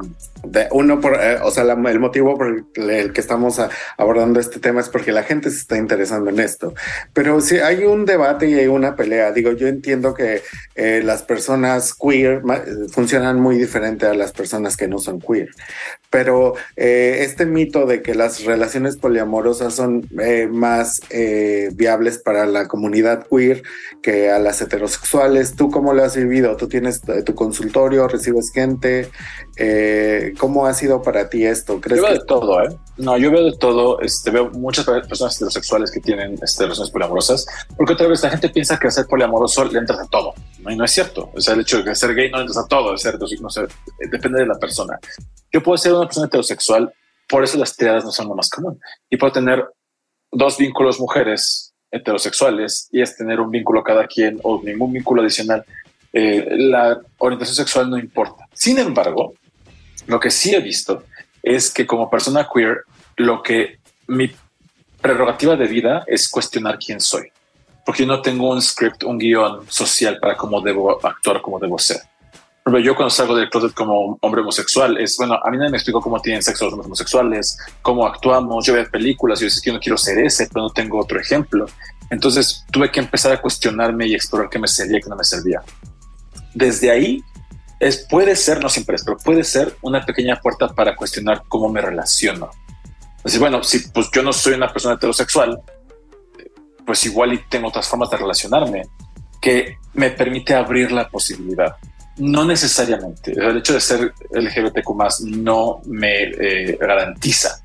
uno, 0.70 1.00
por, 1.00 1.14
eh, 1.14 1.38
o 1.42 1.50
sea, 1.50 1.64
el 1.64 2.00
motivo 2.00 2.37
por 2.37 2.64
el, 2.75 3.12
que 3.12 3.20
estamos 3.20 3.60
abordando 3.96 4.40
este 4.40 4.60
tema 4.60 4.81
es 4.81 4.88
porque 4.88 5.12
la 5.12 5.22
gente 5.22 5.50
se 5.50 5.58
está 5.58 5.76
interesando 5.76 6.31
en 6.31 6.40
esto. 6.40 6.75
Pero 7.12 7.40
si 7.40 7.58
hay 7.58 7.84
un 7.84 8.04
debate 8.04 8.48
y 8.48 8.54
hay 8.54 8.66
una 8.66 8.96
pelea, 8.96 9.32
digo, 9.32 9.52
yo 9.52 9.69
entiendo 9.69 10.14
que 10.14 10.42
eh, 10.75 11.02
las 11.04 11.22
personas 11.22 11.94
queer 11.94 12.42
funcionan 12.90 13.40
muy 13.40 13.56
diferente 13.56 14.06
a 14.06 14.14
las 14.14 14.32
personas 14.32 14.76
que 14.76 14.88
no 14.88 14.98
son 14.98 15.20
queer. 15.20 15.50
Pero 16.10 16.54
eh, 16.76 17.19
este 17.20 17.46
mito 17.46 17.87
de 17.87 18.02
que 18.02 18.14
las 18.14 18.44
relaciones 18.44 18.96
poliamorosas 18.96 19.75
son 19.75 20.08
más 20.50 21.00
viables 21.72 22.19
para 22.19 22.46
la 22.46 22.66
comunidad 22.66 23.26
queer 23.31 23.62
que 24.02 24.31
a 24.31 24.38
las 24.38 24.60
heterosexuales, 24.60 25.54
¿tú 25.54 25.70
cómo 25.70 25.92
lo 25.92 26.04
has 26.04 26.16
vivido? 26.16 26.56
¿Tú 26.56 26.69
tienes 26.69 27.02
tu 27.25 27.34
consultorio, 27.34 28.08
recibes 28.08 28.50
gente? 28.52 29.08
¿Cómo 30.38 30.66
ha 30.66 30.74
sido 30.74 31.02
para 31.02 31.28
ti 31.28 31.44
esto? 31.44 31.80
¿Crees 31.80 32.00
yo 32.00 32.06
veo 32.06 32.18
de 32.18 32.24
todo, 32.24 32.62
¿eh? 32.62 32.76
No, 32.96 33.16
yo 33.16 33.30
veo 33.30 33.44
de 33.44 33.56
todo. 33.56 34.00
Este, 34.00 34.30
veo 34.30 34.50
muchas 34.50 34.84
personas 34.84 35.37
heterosexuales 35.37 35.90
que 35.90 36.00
tienen 36.00 36.38
este, 36.42 36.64
relaciones 36.64 36.90
poliamorosas, 36.90 37.46
porque 37.76 37.94
otra 37.94 38.08
vez 38.08 38.22
la 38.22 38.30
gente 38.30 38.49
piensa 38.49 38.78
que 38.78 38.90
ser 38.90 39.06
poliamoroso 39.06 39.64
le 39.64 39.78
entras 39.78 40.00
a 40.00 40.06
todo. 40.06 40.34
¿no? 40.60 40.70
Y 40.70 40.76
no 40.76 40.84
es 40.84 40.90
cierto. 40.90 41.30
O 41.34 41.40
sea, 41.40 41.54
el 41.54 41.60
hecho 41.60 41.78
de 41.78 41.84
que 41.84 41.94
ser 41.94 42.14
gay 42.14 42.30
no 42.30 42.38
le 42.38 42.44
entras 42.44 42.64
a 42.64 42.68
todo, 42.68 42.96
ser, 42.96 43.18
no 43.18 43.50
sé, 43.50 43.62
depende 44.10 44.40
de 44.40 44.46
la 44.46 44.58
persona. 44.58 44.99
Yo 45.52 45.62
puedo 45.62 45.76
ser 45.78 45.92
una 45.92 46.06
persona 46.06 46.26
heterosexual, 46.26 46.92
por 47.28 47.44
eso 47.44 47.58
las 47.58 47.76
tiradas 47.76 48.04
no 48.04 48.12
son 48.12 48.28
lo 48.28 48.34
más 48.34 48.50
común. 48.50 48.78
Y 49.08 49.16
puedo 49.16 49.32
tener 49.32 49.64
dos 50.32 50.58
vínculos 50.58 51.00
mujeres 51.00 51.75
heterosexuales 51.90 52.88
y 52.92 53.02
es 53.02 53.16
tener 53.16 53.40
un 53.40 53.50
vínculo 53.50 53.82
cada 53.82 54.06
quien 54.06 54.38
o 54.42 54.62
ningún 54.62 54.92
vínculo 54.92 55.22
adicional. 55.22 55.64
Eh, 56.12 56.46
la 56.56 57.00
orientación 57.18 57.56
sexual 57.56 57.90
no 57.90 57.99
importa. 57.99 58.46
Sin 58.52 58.78
embargo, 58.78 59.34
lo 60.07 60.21
que 60.21 60.30
sí 60.30 60.54
he 60.54 60.61
visto 60.61 61.04
es 61.42 61.73
que 61.73 61.87
como 61.87 62.11
persona 62.11 62.49
queer, 62.52 62.85
lo 63.16 63.42
que 63.42 63.78
mi 64.07 64.30
prerrogativa 65.00 65.57
de 65.57 65.66
vida 65.66 66.04
es 66.07 66.28
cuestionar 66.28 66.78
quién 66.78 67.00
soy, 67.00 67.30
porque 67.85 68.02
yo 68.02 68.09
no 68.09 68.21
tengo 68.21 68.50
un 68.50 68.61
script, 68.61 69.04
un 69.04 69.19
guion 69.19 69.71
social 69.71 70.19
para 70.21 70.37
cómo 70.37 70.61
debo 70.61 71.04
actuar, 71.04 71.40
cómo 71.40 71.59
debo 71.59 71.78
ser. 71.78 72.00
Pero 72.62 72.78
yo 72.78 72.95
cuando 72.95 73.11
salgo 73.11 73.35
del 73.35 73.49
closet 73.49 73.73
como 73.73 74.19
hombre 74.21 74.42
homosexual, 74.42 74.99
es 74.99 75.16
bueno, 75.16 75.38
a 75.42 75.50
mí 75.50 75.57
nadie 75.57 75.71
me 75.71 75.78
explicó 75.78 76.00
cómo 76.00 76.21
tienen 76.21 76.42
sexo 76.42 76.66
los 76.66 76.75
homosexuales, 76.75 77.59
cómo 77.80 78.07
actuamos, 78.07 78.66
yo 78.66 78.75
veo 78.75 78.88
películas, 78.90 79.40
yo 79.40 79.49
sé 79.49 79.61
que 79.62 79.71
yo 79.71 79.75
no 79.75 79.80
quiero 79.80 79.97
ser 79.97 80.19
ese, 80.19 80.47
pero 80.52 80.64
no 80.64 80.71
tengo 80.71 81.00
otro 81.00 81.19
ejemplo. 81.19 81.66
Entonces 82.11 82.64
tuve 82.71 82.90
que 82.90 83.00
empezar 83.00 83.33
a 83.33 83.40
cuestionarme 83.40 84.07
y 84.07 84.14
explorar 84.14 84.50
qué 84.50 84.59
me 84.59 84.69
servía 84.69 84.99
y 84.99 85.00
qué 85.00 85.09
no 85.09 85.16
me 85.16 85.25
servía. 85.25 85.62
Desde 86.54 86.90
ahí 86.90 87.23
es, 87.80 88.06
puede 88.08 88.37
ser, 88.37 88.62
no 88.62 88.68
siempre 88.68 88.96
es, 88.96 89.04
pero 89.04 89.16
puede 89.16 89.42
ser 89.42 89.75
una 89.80 90.04
pequeña 90.04 90.37
puerta 90.37 90.68
para 90.68 90.94
cuestionar 90.94 91.42
cómo 91.49 91.70
me 91.70 91.80
relaciono. 91.80 92.50
Así, 93.25 93.38
bueno, 93.38 93.62
si 93.62 93.80
pues 93.88 94.08
yo 94.12 94.22
no 94.22 94.32
soy 94.32 94.52
una 94.52 94.68
persona 94.68 94.94
heterosexual, 94.94 95.60
pues 96.84 97.04
igual 97.06 97.32
y 97.32 97.38
tengo 97.49 97.68
otras 97.68 97.88
formas 97.88 98.10
de 98.10 98.18
relacionarme 98.18 98.82
que 99.40 99.78
me 99.94 100.10
permite 100.10 100.54
abrir 100.54 100.92
la 100.92 101.08
posibilidad. 101.08 101.76
No 102.18 102.44
necesariamente. 102.44 103.32
El 103.32 103.56
hecho 103.56 103.72
de 103.72 103.80
ser 103.80 104.12
LGBTQ 104.30 104.94
más 104.94 105.20
no 105.22 105.80
me 105.87 106.25
eh, 106.25 106.76
garantiza. 106.78 107.62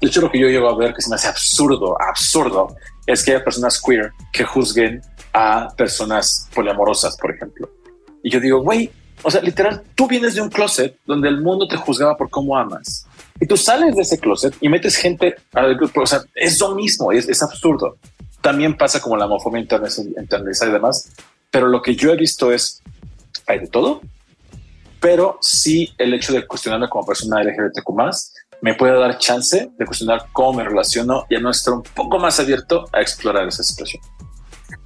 De 0.00 0.06
hecho, 0.06 0.20
lo 0.20 0.30
que 0.30 0.38
yo 0.38 0.48
llego 0.48 0.68
a 0.68 0.76
ver 0.76 0.94
que 0.94 1.02
se 1.02 1.10
me 1.10 1.16
hace 1.16 1.26
absurdo, 1.26 1.96
absurdo, 2.00 2.76
es 3.04 3.24
que 3.24 3.32
haya 3.32 3.42
personas 3.42 3.82
queer 3.84 4.12
que 4.32 4.44
juzguen 4.44 5.00
a 5.32 5.68
personas 5.76 6.48
poliamorosas, 6.54 7.16
por 7.16 7.34
ejemplo. 7.34 7.68
Y 8.22 8.30
yo 8.30 8.38
digo, 8.38 8.62
güey, 8.62 8.92
o 9.26 9.30
sea, 9.32 9.42
literal, 9.42 9.82
tú 9.96 10.06
vienes 10.06 10.36
de 10.36 10.40
un 10.40 10.48
closet 10.48 10.96
donde 11.04 11.28
el 11.28 11.40
mundo 11.40 11.66
te 11.66 11.76
juzgaba 11.76 12.16
por 12.16 12.30
cómo 12.30 12.56
amas. 12.56 13.06
Y 13.40 13.46
tú 13.48 13.56
sales 13.56 13.96
de 13.96 14.02
ese 14.02 14.20
closet 14.20 14.54
y 14.60 14.68
metes 14.68 14.94
gente 14.94 15.34
al 15.52 15.74
grupo. 15.74 16.02
O 16.02 16.06
sea, 16.06 16.20
es 16.32 16.60
lo 16.60 16.76
mismo, 16.76 17.10
es, 17.10 17.28
es 17.28 17.42
absurdo. 17.42 17.96
También 18.40 18.76
pasa 18.76 19.00
como 19.00 19.16
la 19.16 19.26
homofobia 19.26 19.58
internalizada 19.58 20.70
y 20.70 20.74
demás. 20.74 21.10
Pero 21.50 21.66
lo 21.66 21.82
que 21.82 21.96
yo 21.96 22.12
he 22.12 22.16
visto 22.16 22.52
es, 22.52 22.80
hay 23.48 23.58
de 23.58 23.66
todo, 23.66 24.00
pero 25.00 25.38
sí 25.40 25.92
el 25.98 26.14
hecho 26.14 26.32
de 26.32 26.46
cuestionarme 26.46 26.88
como 26.88 27.04
persona 27.04 27.42
LGBTQ 27.42 27.90
más 27.94 28.32
me 28.60 28.74
puede 28.74 28.96
dar 28.96 29.18
chance 29.18 29.72
de 29.76 29.86
cuestionar 29.86 30.26
cómo 30.32 30.58
me 30.58 30.64
relaciono 30.64 31.24
y 31.28 31.34
a 31.34 31.40
no 31.40 31.50
estar 31.50 31.74
un 31.74 31.82
poco 31.82 32.20
más 32.20 32.38
abierto 32.38 32.84
a 32.92 33.00
explorar 33.00 33.48
esa 33.48 33.64
situación. 33.64 34.00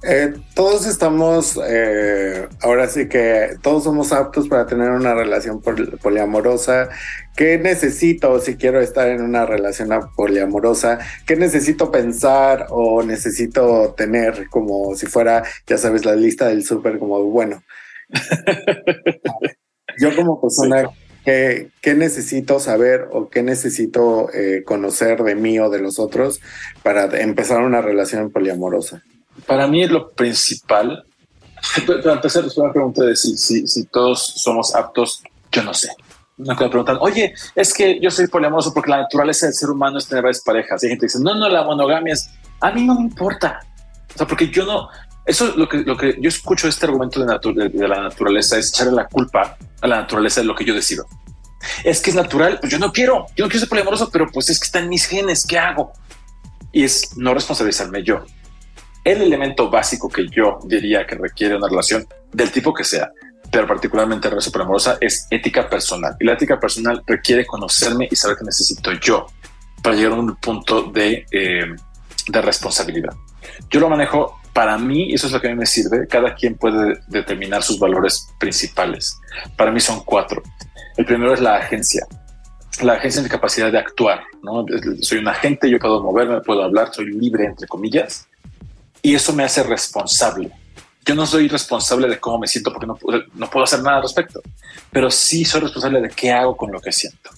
Eh, 0.03 0.33
todos 0.55 0.87
estamos, 0.87 1.59
eh, 1.63 2.47
ahora 2.61 2.87
sí 2.87 3.07
que 3.07 3.55
todos 3.61 3.83
somos 3.83 4.11
aptos 4.11 4.47
para 4.47 4.65
tener 4.65 4.89
una 4.89 5.13
relación 5.13 5.61
poliamorosa. 6.01 6.89
¿Qué 7.35 7.59
necesito 7.59 8.39
si 8.39 8.55
quiero 8.55 8.81
estar 8.81 9.09
en 9.09 9.21
una 9.21 9.45
relación 9.45 9.89
poliamorosa? 10.15 10.97
¿Qué 11.27 11.35
necesito 11.35 11.91
pensar 11.91 12.65
o 12.71 13.03
necesito 13.03 13.93
tener 13.95 14.47
como 14.49 14.95
si 14.95 15.05
fuera, 15.05 15.43
ya 15.67 15.77
sabes, 15.77 16.03
la 16.03 16.15
lista 16.15 16.47
del 16.47 16.65
súper 16.65 16.97
como, 16.97 17.23
bueno, 17.25 17.61
yo 19.99 20.15
como 20.15 20.41
persona, 20.41 20.89
¿qué, 21.23 21.69
necesito 21.95 22.59
saber 22.59 23.07
o 23.11 23.29
qué 23.29 23.43
necesito 23.43 24.33
eh, 24.33 24.63
conocer 24.65 25.21
de 25.21 25.35
mí 25.35 25.59
o 25.59 25.69
de 25.69 25.79
los 25.79 25.99
otros 25.99 26.41
para 26.81 27.05
empezar 27.21 27.61
una 27.61 27.81
relación 27.81 28.31
poliamorosa? 28.31 29.03
Para 29.45 29.67
mí 29.67 29.85
lo 29.87 30.11
principal, 30.11 31.05
para 32.03 32.13
empezar, 32.13 32.45
es 32.45 32.57
una 32.57 32.71
pregunta 32.71 33.03
de 33.03 33.15
si, 33.15 33.37
si, 33.37 33.85
todos 33.85 34.33
somos 34.37 34.73
aptos, 34.75 35.21
yo 35.51 35.63
no 35.63 35.73
sé. 35.73 35.89
Me 36.37 36.55
puede 36.55 36.69
preguntar, 36.69 36.97
oye, 37.01 37.33
es 37.55 37.73
que 37.73 37.99
yo 37.99 38.09
soy 38.09 38.27
poliamoroso 38.27 38.73
porque 38.73 38.89
la 38.89 39.01
naturaleza 39.01 39.45
del 39.45 39.53
ser 39.53 39.69
humano 39.69 39.99
es 39.99 40.07
tener 40.07 40.23
varias 40.23 40.41
parejas. 40.41 40.81
Y 40.81 40.87
hay 40.87 40.91
gente 40.91 41.01
que 41.01 41.07
dice, 41.07 41.19
no, 41.23 41.35
no, 41.35 41.47
la 41.47 41.63
monogamia 41.63 42.13
es, 42.13 42.31
a 42.59 42.71
mí 42.71 42.83
no 42.83 42.95
me 42.95 43.01
importa. 43.01 43.59
O 44.13 44.17
sea, 44.17 44.27
porque 44.27 44.49
yo 44.49 44.65
no, 44.65 44.89
eso 45.25 45.49
es 45.49 45.55
lo 45.55 45.69
que, 45.69 45.77
lo 45.79 45.95
que 45.95 46.17
yo 46.19 46.29
escucho 46.29 46.67
este 46.67 46.87
argumento 46.87 47.23
de, 47.23 47.87
la 47.87 48.01
naturaleza 48.01 48.57
es 48.57 48.69
echarle 48.69 48.93
la 48.93 49.07
culpa 49.07 49.55
a 49.81 49.87
la 49.87 50.01
naturaleza 50.01 50.41
de 50.41 50.47
lo 50.47 50.55
que 50.55 50.65
yo 50.65 50.73
decido. 50.73 51.05
Es 51.83 52.01
que 52.01 52.09
es 52.09 52.15
natural, 52.15 52.57
pues 52.59 52.71
yo 52.71 52.79
no 52.79 52.91
quiero, 52.91 53.27
yo 53.35 53.45
no 53.45 53.49
quiero 53.49 53.59
ser 53.59 53.69
poliamoroso, 53.69 54.09
pero 54.09 54.27
pues 54.31 54.49
es 54.49 54.59
que 54.59 54.65
están 54.65 54.89
mis 54.89 55.05
genes, 55.05 55.45
¿qué 55.45 55.59
hago? 55.59 55.93
Y 56.71 56.83
es 56.83 57.15
no 57.17 57.35
responsabilizarme 57.35 58.01
yo 58.03 58.25
el 59.03 59.21
elemento 59.21 59.69
básico 59.69 60.09
que 60.09 60.27
yo 60.27 60.59
diría 60.63 61.05
que 61.05 61.15
requiere 61.15 61.55
una 61.55 61.67
relación 61.67 62.07
del 62.31 62.51
tipo 62.51 62.73
que 62.73 62.83
sea, 62.83 63.11
pero 63.51 63.67
particularmente 63.67 64.27
en 64.27 64.31
relación 64.31 64.61
amorosa, 64.61 64.97
es 65.01 65.27
ética 65.29 65.67
personal. 65.69 66.15
Y 66.19 66.25
la 66.25 66.33
ética 66.33 66.59
personal 66.59 67.01
requiere 67.05 67.45
conocerme 67.45 68.07
y 68.09 68.15
saber 68.15 68.37
qué 68.37 68.45
necesito 68.45 68.91
yo 68.93 69.27
para 69.81 69.95
llegar 69.95 70.13
a 70.13 70.15
un 70.15 70.35
punto 70.35 70.83
de, 70.83 71.25
eh, 71.31 71.75
de 72.27 72.41
responsabilidad. 72.41 73.13
Yo 73.69 73.79
lo 73.79 73.89
manejo 73.89 74.39
para 74.53 74.77
mí, 74.77 75.13
eso 75.13 75.27
es 75.27 75.33
lo 75.33 75.41
que 75.41 75.47
a 75.47 75.51
mí 75.51 75.57
me 75.57 75.65
sirve. 75.65 76.07
Cada 76.07 76.35
quien 76.35 76.55
puede 76.55 76.99
determinar 77.07 77.63
sus 77.63 77.79
valores 77.79 78.29
principales. 78.39 79.19
Para 79.57 79.71
mí 79.71 79.79
son 79.79 80.01
cuatro. 80.01 80.43
El 80.97 81.05
primero 81.05 81.33
es 81.33 81.41
la 81.41 81.55
agencia. 81.55 82.05
La 82.81 82.93
agencia 82.93 83.19
es 83.19 83.23
mi 83.23 83.29
capacidad 83.29 83.71
de 83.71 83.79
actuar. 83.79 84.21
Soy 85.01 85.17
un 85.17 85.27
agente, 85.27 85.69
yo 85.69 85.79
puedo 85.79 86.03
moverme, 86.03 86.39
puedo 86.41 86.63
hablar, 86.63 86.93
soy 86.93 87.11
libre, 87.11 87.45
entre 87.45 87.67
comillas 87.67 88.27
y 89.01 89.15
eso 89.15 89.33
me 89.33 89.43
hace 89.43 89.63
responsable. 89.63 90.51
Yo 91.05 91.15
no 91.15 91.25
soy 91.25 91.47
responsable 91.47 92.07
de 92.07 92.19
cómo 92.19 92.39
me 92.39 92.47
siento 92.47 92.71
porque 92.71 92.85
no, 92.85 92.97
no 93.33 93.49
puedo 93.49 93.63
hacer 93.63 93.81
nada 93.81 93.97
al 93.97 94.03
respecto, 94.03 94.41
pero 94.91 95.09
sí 95.09 95.45
soy 95.45 95.61
responsable 95.61 96.01
de 96.01 96.09
qué 96.09 96.31
hago 96.31 96.55
con 96.55 96.71
lo 96.71 96.79
que 96.79 96.91
siento. 96.91 97.31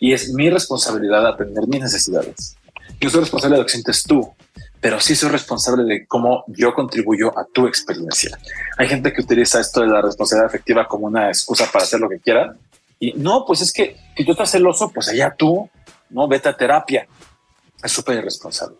Y 0.00 0.12
es 0.12 0.32
mi 0.32 0.50
responsabilidad 0.50 1.26
atender 1.26 1.66
mis 1.68 1.80
necesidades. 1.80 2.56
Yo 3.00 3.10
soy 3.10 3.20
responsable 3.20 3.56
de 3.56 3.62
lo 3.62 3.66
que 3.66 3.72
sientes 3.72 4.02
tú, 4.02 4.32
pero 4.80 4.98
sí 5.00 5.14
soy 5.14 5.30
responsable 5.30 5.84
de 5.84 6.06
cómo 6.06 6.44
yo 6.48 6.74
contribuyo 6.74 7.38
a 7.38 7.44
tu 7.44 7.66
experiencia. 7.66 8.36
Hay 8.78 8.88
gente 8.88 9.12
que 9.12 9.20
utiliza 9.20 9.60
esto 9.60 9.80
de 9.80 9.88
la 9.88 10.02
responsabilidad 10.02 10.48
afectiva 10.48 10.88
como 10.88 11.06
una 11.06 11.28
excusa 11.28 11.70
para 11.70 11.84
hacer 11.84 12.00
lo 12.00 12.08
que 12.08 12.18
quieran. 12.18 12.58
Y 12.98 13.12
no, 13.12 13.44
pues 13.44 13.60
es 13.60 13.72
que 13.72 13.96
si 14.16 14.24
tú 14.24 14.32
estás 14.32 14.50
celoso, 14.50 14.90
pues 14.90 15.08
allá 15.08 15.34
tú, 15.36 15.68
no 16.10 16.26
vete 16.26 16.48
a 16.48 16.56
terapia. 16.56 17.06
Es 17.82 17.92
súper 17.92 18.18
irresponsable. 18.18 18.76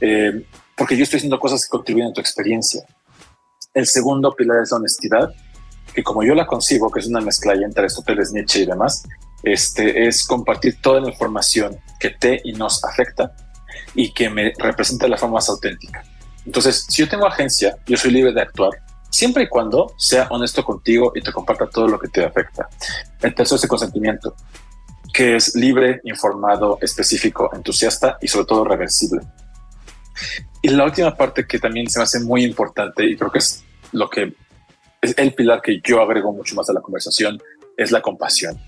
Eh, 0.00 0.44
porque 0.78 0.96
yo 0.96 1.02
estoy 1.02 1.18
haciendo 1.18 1.40
cosas 1.40 1.64
que 1.64 1.70
contribuyen 1.70 2.10
a 2.10 2.12
tu 2.12 2.20
experiencia. 2.20 2.84
El 3.74 3.86
segundo 3.86 4.34
pilar 4.34 4.62
es 4.62 4.70
la 4.70 4.78
honestidad, 4.78 5.34
que 5.92 6.04
como 6.04 6.22
yo 6.22 6.34
la 6.34 6.46
concibo, 6.46 6.90
que 6.90 7.00
es 7.00 7.06
una 7.08 7.20
mezcla 7.20 7.52
entre 7.52 7.82
Aristóteles, 7.82 8.32
Nietzsche 8.32 8.60
y 8.60 8.66
demás, 8.66 9.02
este, 9.42 10.06
es 10.06 10.24
compartir 10.24 10.80
toda 10.80 11.00
la 11.00 11.10
información 11.10 11.76
que 11.98 12.10
te 12.10 12.40
y 12.44 12.52
nos 12.52 12.84
afecta 12.84 13.32
y 13.94 14.12
que 14.12 14.30
me 14.30 14.52
representa 14.56 15.06
de 15.06 15.10
la 15.10 15.16
forma 15.16 15.34
más 15.34 15.48
auténtica. 15.48 16.04
Entonces, 16.46 16.86
si 16.88 17.02
yo 17.02 17.08
tengo 17.08 17.26
agencia, 17.26 17.76
yo 17.86 17.96
soy 17.96 18.12
libre 18.12 18.32
de 18.32 18.40
actuar, 18.40 18.70
siempre 19.10 19.44
y 19.44 19.48
cuando 19.48 19.94
sea 19.98 20.28
honesto 20.30 20.64
contigo 20.64 21.12
y 21.14 21.22
te 21.22 21.32
comparta 21.32 21.66
todo 21.66 21.88
lo 21.88 21.98
que 21.98 22.08
te 22.08 22.24
afecta. 22.24 22.68
El 23.20 23.34
tercero 23.34 23.56
es 23.56 23.64
el 23.64 23.68
consentimiento, 23.68 24.34
que 25.12 25.36
es 25.36 25.54
libre, 25.56 26.00
informado, 26.04 26.78
específico, 26.80 27.50
entusiasta 27.52 28.16
y 28.20 28.28
sobre 28.28 28.46
todo 28.46 28.64
reversible. 28.64 29.20
Y 30.62 30.68
la 30.68 30.84
última 30.84 31.16
parte 31.16 31.46
que 31.46 31.58
también 31.58 31.88
se 31.88 31.98
me 31.98 32.04
hace 32.04 32.20
muy 32.20 32.44
importante 32.44 33.04
y 33.04 33.16
creo 33.16 33.30
que 33.30 33.38
es 33.38 33.64
lo 33.92 34.08
que 34.08 34.34
es 35.00 35.16
el 35.16 35.34
pilar 35.34 35.62
que 35.62 35.80
yo 35.82 36.02
agrego 36.02 36.32
mucho 36.32 36.54
más 36.56 36.68
a 36.68 36.72
la 36.72 36.80
conversación 36.80 37.40
es 37.76 37.92
la 37.92 38.02
compasión. 38.02 38.58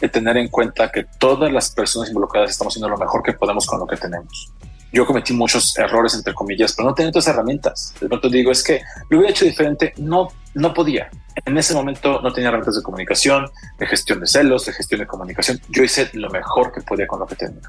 El 0.00 0.10
tener 0.10 0.36
en 0.36 0.48
cuenta 0.48 0.90
que 0.90 1.06
todas 1.18 1.52
las 1.52 1.70
personas 1.70 2.08
involucradas 2.08 2.50
estamos 2.50 2.72
haciendo 2.72 2.88
lo 2.88 2.98
mejor 2.98 3.22
que 3.22 3.32
podemos 3.34 3.66
con 3.66 3.80
lo 3.80 3.86
que 3.86 3.96
tenemos 3.96 4.52
yo 4.96 5.06
cometí 5.06 5.34
muchos 5.34 5.76
errores, 5.76 6.14
entre 6.14 6.32
comillas, 6.32 6.72
pero 6.74 6.88
no 6.88 6.94
tenía 6.94 7.10
otras 7.10 7.28
herramientas. 7.28 7.94
De 8.00 8.08
pronto 8.08 8.28
digo, 8.28 8.50
es 8.50 8.62
que 8.62 8.80
lo 9.10 9.18
hubiera 9.18 9.30
hecho 9.30 9.44
diferente, 9.44 9.92
no, 9.98 10.28
no 10.54 10.72
podía. 10.72 11.10
En 11.44 11.58
ese 11.58 11.74
momento 11.74 12.20
no 12.22 12.32
tenía 12.32 12.48
herramientas 12.48 12.76
de 12.76 12.82
comunicación, 12.82 13.50
de 13.78 13.86
gestión 13.86 14.20
de 14.20 14.26
celos, 14.26 14.64
de 14.64 14.72
gestión 14.72 15.00
de 15.00 15.06
comunicación. 15.06 15.60
Yo 15.68 15.82
hice 15.82 16.08
lo 16.14 16.30
mejor 16.30 16.72
que 16.72 16.80
podía 16.80 17.06
con 17.06 17.20
lo 17.20 17.26
que 17.26 17.36
tenía. 17.36 17.60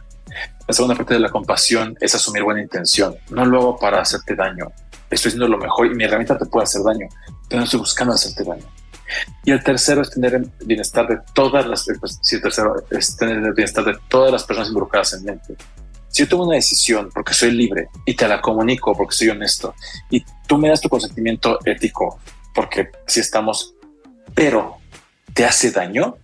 La 0.68 0.74
segunda 0.74 0.96
parte 0.96 1.14
de 1.14 1.20
la 1.20 1.30
compasión 1.30 1.98
es 2.00 2.14
asumir 2.16 2.44
buena 2.44 2.62
intención, 2.62 3.16
no 3.30 3.46
luego 3.46 3.78
para 3.78 4.02
hacerte 4.02 4.36
daño. 4.36 4.68
Estoy 5.10 5.30
haciendo 5.30 5.48
lo 5.48 5.58
mejor 5.58 5.88
y 5.88 5.96
mi 5.96 6.04
herramienta 6.04 6.38
te 6.38 6.46
puede 6.46 6.66
hacer 6.66 6.82
daño, 6.84 7.08
pero 7.48 7.60
no 7.60 7.66
estoy 7.66 7.80
buscando 7.80 8.14
hacerte 8.14 8.44
daño. 8.44 8.66
Y 9.46 9.52
el 9.52 9.64
tercero 9.64 10.02
es 10.02 10.10
tener 10.10 10.36
el 10.36 10.52
bienestar 10.66 11.08
de 11.08 11.20
todas 11.34 11.66
las, 11.66 11.86
pues, 12.00 12.20
sí, 12.22 12.36
el 12.36 12.42
tercero 12.42 12.76
es 12.92 13.16
tener 13.16 13.38
el 13.38 13.54
bienestar 13.54 13.86
de 13.86 13.98
todas 14.10 14.32
las 14.32 14.44
personas 14.44 14.68
involucradas 14.68 15.14
en 15.14 15.24
mente 15.24 15.56
si 16.10 16.24
yo 16.24 16.30
tomo 16.30 16.46
una 16.46 16.56
decisión 16.56 17.12
porque 17.14 17.34
soy 17.34 17.52
libre 17.52 17.90
y 18.06 18.16
te 18.16 18.28
la 18.28 18.42
comunico 18.42 18.96
porque 18.96 19.16
soy 19.16 19.30
honesto 19.30 19.76
y 20.10 20.24
tú 20.48 20.58
me 20.58 20.70
das 20.70 20.82
tu 20.82 20.90
consentimiento 20.90 21.60
ético 21.64 22.20
porque 22.56 22.90
si 23.06 23.20
estamos, 23.20 23.76
pero 24.34 24.78
te 25.36 25.46
hace 25.46 25.70
daño, 25.70 26.18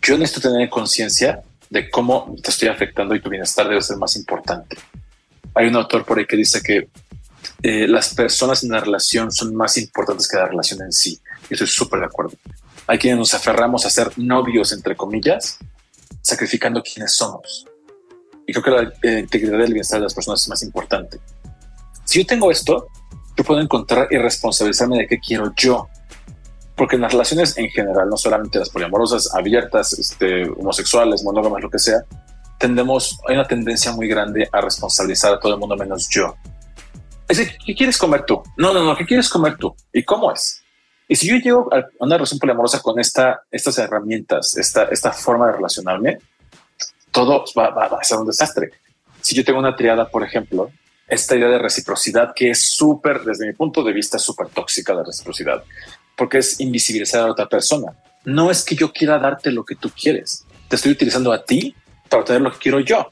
yo 0.00 0.16
necesito 0.16 0.48
tener 0.48 0.68
conciencia 0.70 1.42
de 1.70 1.90
cómo 1.90 2.34
te 2.42 2.50
estoy 2.50 2.68
afectando 2.68 3.14
y 3.14 3.20
tu 3.20 3.30
bienestar 3.30 3.68
debe 3.68 3.82
ser 3.82 3.96
más 3.96 4.16
importante. 4.16 4.76
Hay 5.54 5.66
un 5.66 5.76
autor 5.76 6.04
por 6.04 6.18
ahí 6.18 6.26
que 6.26 6.36
dice 6.36 6.62
que 6.62 6.88
eh, 7.62 7.86
las 7.88 8.14
personas 8.14 8.62
en 8.62 8.70
la 8.70 8.80
relación 8.80 9.30
son 9.30 9.54
más 9.54 9.78
importantes 9.78 10.28
que 10.28 10.36
la 10.36 10.46
relación 10.46 10.82
en 10.82 10.92
sí. 10.92 11.20
Y 11.48 11.54
estoy 11.54 11.66
súper 11.66 12.00
de 12.00 12.06
acuerdo. 12.06 12.32
Hay 12.86 12.98
quienes 12.98 13.18
nos 13.18 13.34
aferramos 13.34 13.86
a 13.86 13.90
ser 13.90 14.10
novios, 14.16 14.72
entre 14.72 14.96
comillas, 14.96 15.58
sacrificando 16.20 16.82
quienes 16.82 17.14
somos. 17.14 17.66
Y 18.46 18.52
creo 18.52 18.64
que 18.64 18.70
la 18.70 18.92
eh, 19.02 19.20
integridad 19.20 19.58
del 19.58 19.72
bienestar 19.72 19.98
de 19.98 20.04
las 20.04 20.14
personas 20.14 20.42
es 20.42 20.48
más 20.48 20.62
importante. 20.62 21.18
Si 22.04 22.20
yo 22.20 22.26
tengo 22.26 22.50
esto, 22.50 22.88
yo 23.36 23.44
puedo 23.44 23.60
encontrar 23.60 24.08
y 24.10 24.18
responsabilizarme 24.18 24.98
de 24.98 25.06
qué 25.06 25.18
quiero 25.18 25.52
yo. 25.56 25.88
Porque 26.76 26.96
en 26.96 27.02
las 27.02 27.12
relaciones 27.12 27.56
en 27.56 27.68
general, 27.70 28.08
no 28.08 28.16
solamente 28.16 28.58
las 28.58 28.70
poliamorosas, 28.70 29.32
abiertas, 29.34 29.92
este, 29.92 30.48
homosexuales, 30.48 31.22
monógamas, 31.22 31.62
lo 31.62 31.70
que 31.70 31.78
sea, 31.78 32.04
tendemos, 32.58 33.18
hay 33.28 33.36
una 33.36 33.46
tendencia 33.46 33.92
muy 33.92 34.08
grande 34.08 34.48
a 34.50 34.60
responsabilizar 34.60 35.34
a 35.34 35.38
todo 35.38 35.54
el 35.54 35.60
mundo 35.60 35.76
menos 35.76 36.08
yo. 36.08 36.34
Es 37.28 37.38
decir, 37.38 37.56
¿qué 37.64 37.74
quieres 37.74 37.96
comer 37.96 38.24
tú? 38.24 38.42
No, 38.56 38.72
no, 38.72 38.84
no, 38.84 38.96
¿qué 38.96 39.06
quieres 39.06 39.28
comer 39.28 39.56
tú? 39.56 39.74
¿Y 39.92 40.02
cómo 40.02 40.32
es? 40.32 40.62
Y 41.08 41.16
si 41.16 41.28
yo 41.28 41.36
llego 41.36 41.68
a 41.72 41.84
una 42.00 42.16
relación 42.16 42.38
poliamorosa 42.38 42.80
con 42.80 42.98
esta, 42.98 43.42
estas 43.50 43.78
herramientas, 43.78 44.56
esta, 44.56 44.84
esta 44.84 45.12
forma 45.12 45.46
de 45.46 45.52
relacionarme, 45.52 46.18
todo 47.10 47.44
va, 47.56 47.68
a 47.86 48.04
ser 48.04 48.18
un 48.18 48.26
desastre. 48.26 48.70
Si 49.20 49.34
yo 49.34 49.44
tengo 49.44 49.58
una 49.58 49.76
triada, 49.76 50.08
por 50.08 50.24
ejemplo, 50.24 50.70
esta 51.06 51.36
idea 51.36 51.48
de 51.48 51.58
reciprocidad 51.58 52.32
que 52.34 52.50
es 52.50 52.70
súper, 52.70 53.22
desde 53.22 53.46
mi 53.46 53.52
punto 53.52 53.82
de 53.82 53.92
vista, 53.92 54.18
súper 54.18 54.48
tóxica 54.48 54.94
la 54.94 55.04
reciprocidad, 55.04 55.62
porque 56.16 56.38
es 56.38 56.60
invisibilizar 56.60 57.20
a 57.20 57.30
otra 57.30 57.48
persona. 57.48 57.92
No 58.24 58.50
es 58.50 58.64
que 58.64 58.74
yo 58.74 58.92
quiera 58.92 59.18
darte 59.18 59.50
lo 59.50 59.64
que 59.64 59.74
tú 59.74 59.90
quieres, 59.90 60.44
te 60.68 60.76
estoy 60.76 60.92
utilizando 60.92 61.32
a 61.32 61.44
ti 61.44 61.74
para 62.08 62.20
obtener 62.20 62.42
lo 62.42 62.52
que 62.52 62.58
quiero 62.58 62.80
yo. 62.80 63.10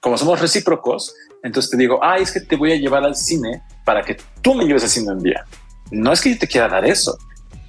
Como 0.00 0.16
somos 0.16 0.40
recíprocos, 0.40 1.14
entonces 1.42 1.70
te 1.70 1.76
digo, 1.76 2.00
ay, 2.02 2.22
es 2.22 2.32
que 2.32 2.40
te 2.40 2.56
voy 2.56 2.72
a 2.72 2.76
llevar 2.76 3.04
al 3.04 3.14
cine 3.14 3.62
para 3.84 4.02
que 4.02 4.16
tú 4.42 4.54
me 4.54 4.64
lleves 4.64 4.82
al 4.84 4.90
cine 4.90 5.12
un 5.12 5.22
día. 5.22 5.44
No 5.90 6.12
es 6.12 6.20
que 6.20 6.30
yo 6.30 6.38
te 6.38 6.48
quiera 6.48 6.68
dar 6.68 6.84
eso, 6.84 7.16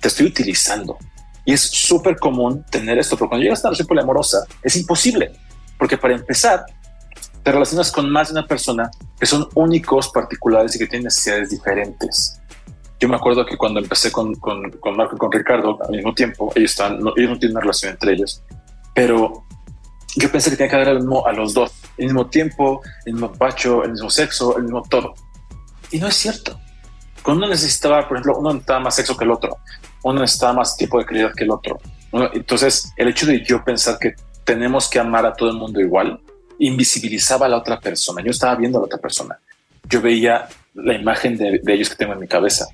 te 0.01 0.07
estoy 0.07 0.27
utilizando. 0.27 0.97
Y 1.45 1.53
es 1.53 1.61
súper 1.61 2.17
común 2.17 2.65
tener 2.69 2.97
esto, 2.97 3.15
pero 3.15 3.29
cuando 3.29 3.43
llegas 3.43 3.59
a 3.59 3.61
una 3.61 3.69
relación 3.69 3.87
poliamorosa, 3.87 4.45
es 4.63 4.75
imposible 4.75 5.31
Porque 5.77 5.97
para 5.97 6.15
empezar, 6.15 6.65
te 7.43 7.51
relacionas 7.51 7.91
con 7.91 8.09
más 8.09 8.27
de 8.27 8.33
una 8.33 8.45
persona 8.45 8.89
que 9.19 9.25
son 9.25 9.47
únicos, 9.55 10.09
particulares 10.09 10.75
y 10.75 10.79
que 10.79 10.87
tienen 10.87 11.05
necesidades 11.05 11.49
diferentes. 11.49 12.39
Yo 12.99 13.07
me 13.07 13.15
acuerdo 13.15 13.45
que 13.45 13.57
cuando 13.57 13.79
empecé 13.79 14.11
con, 14.11 14.33
con, 14.35 14.71
con 14.71 14.95
Marco 14.95 15.15
y 15.15 15.19
con 15.19 15.31
Ricardo 15.31 15.77
al 15.83 15.91
mismo 15.91 16.13
tiempo, 16.13 16.51
ellos, 16.55 16.71
están, 16.71 16.99
no, 16.99 17.13
ellos 17.15 17.31
no 17.31 17.39
tienen 17.39 17.55
una 17.55 17.61
relación 17.61 17.91
entre 17.91 18.13
ellos, 18.13 18.43
pero 18.95 19.45
yo 20.15 20.31
pensé 20.31 20.49
que 20.49 20.57
tenía 20.57 20.69
que 20.69 20.75
haber 20.75 20.89
a 20.89 21.33
los 21.33 21.53
dos, 21.53 21.71
el 21.97 22.05
mismo 22.05 22.27
tiempo, 22.27 22.81
el 23.05 23.13
mismo 23.13 23.31
pacho, 23.33 23.83
el 23.83 23.91
mismo 23.91 24.09
sexo, 24.09 24.57
el 24.57 24.63
mismo 24.63 24.81
todo. 24.89 25.13
Y 25.91 25.99
no 25.99 26.07
es 26.07 26.15
cierto. 26.15 26.59
Cuando 27.21 27.45
uno 27.45 27.53
necesitaba, 27.53 28.07
por 28.07 28.17
ejemplo, 28.17 28.37
uno 28.39 28.53
necesitaba 28.53 28.79
más 28.79 28.95
sexo 28.95 29.15
que 29.15 29.25
el 29.25 29.31
otro, 29.31 29.57
uno 30.03 30.21
necesitaba 30.21 30.53
más 30.53 30.75
tiempo 30.75 30.97
de 30.97 31.05
calidad 31.05 31.33
que 31.35 31.43
el 31.43 31.51
otro. 31.51 31.79
entonces, 32.33 32.91
el 32.97 33.09
hecho 33.09 33.25
de 33.27 33.43
yo 33.43 33.63
pensar 33.63 33.99
que 33.99 34.15
tenemos 34.43 34.89
que 34.89 34.97
amar 34.97 35.25
a 35.25 35.33
todo 35.33 35.49
el 35.49 35.57
mundo 35.57 35.79
igual, 35.79 36.19
invisibilizaba 36.59 37.45
a 37.45 37.49
la 37.49 37.57
otra 37.57 37.79
persona. 37.79 38.23
Yo 38.23 38.31
estaba 38.31 38.55
viendo 38.55 38.77
a 38.77 38.81
la 38.81 38.85
otra 38.85 38.99
persona. 38.99 39.37
Yo 39.89 40.01
veía 40.01 40.47
la 40.73 40.93
imagen 40.93 41.37
de, 41.37 41.61
ellos 41.67 41.89
que 41.89 41.95
tengo 41.95 42.13
en 42.13 42.19
mi 42.19 42.27
cabeza. 42.27 42.67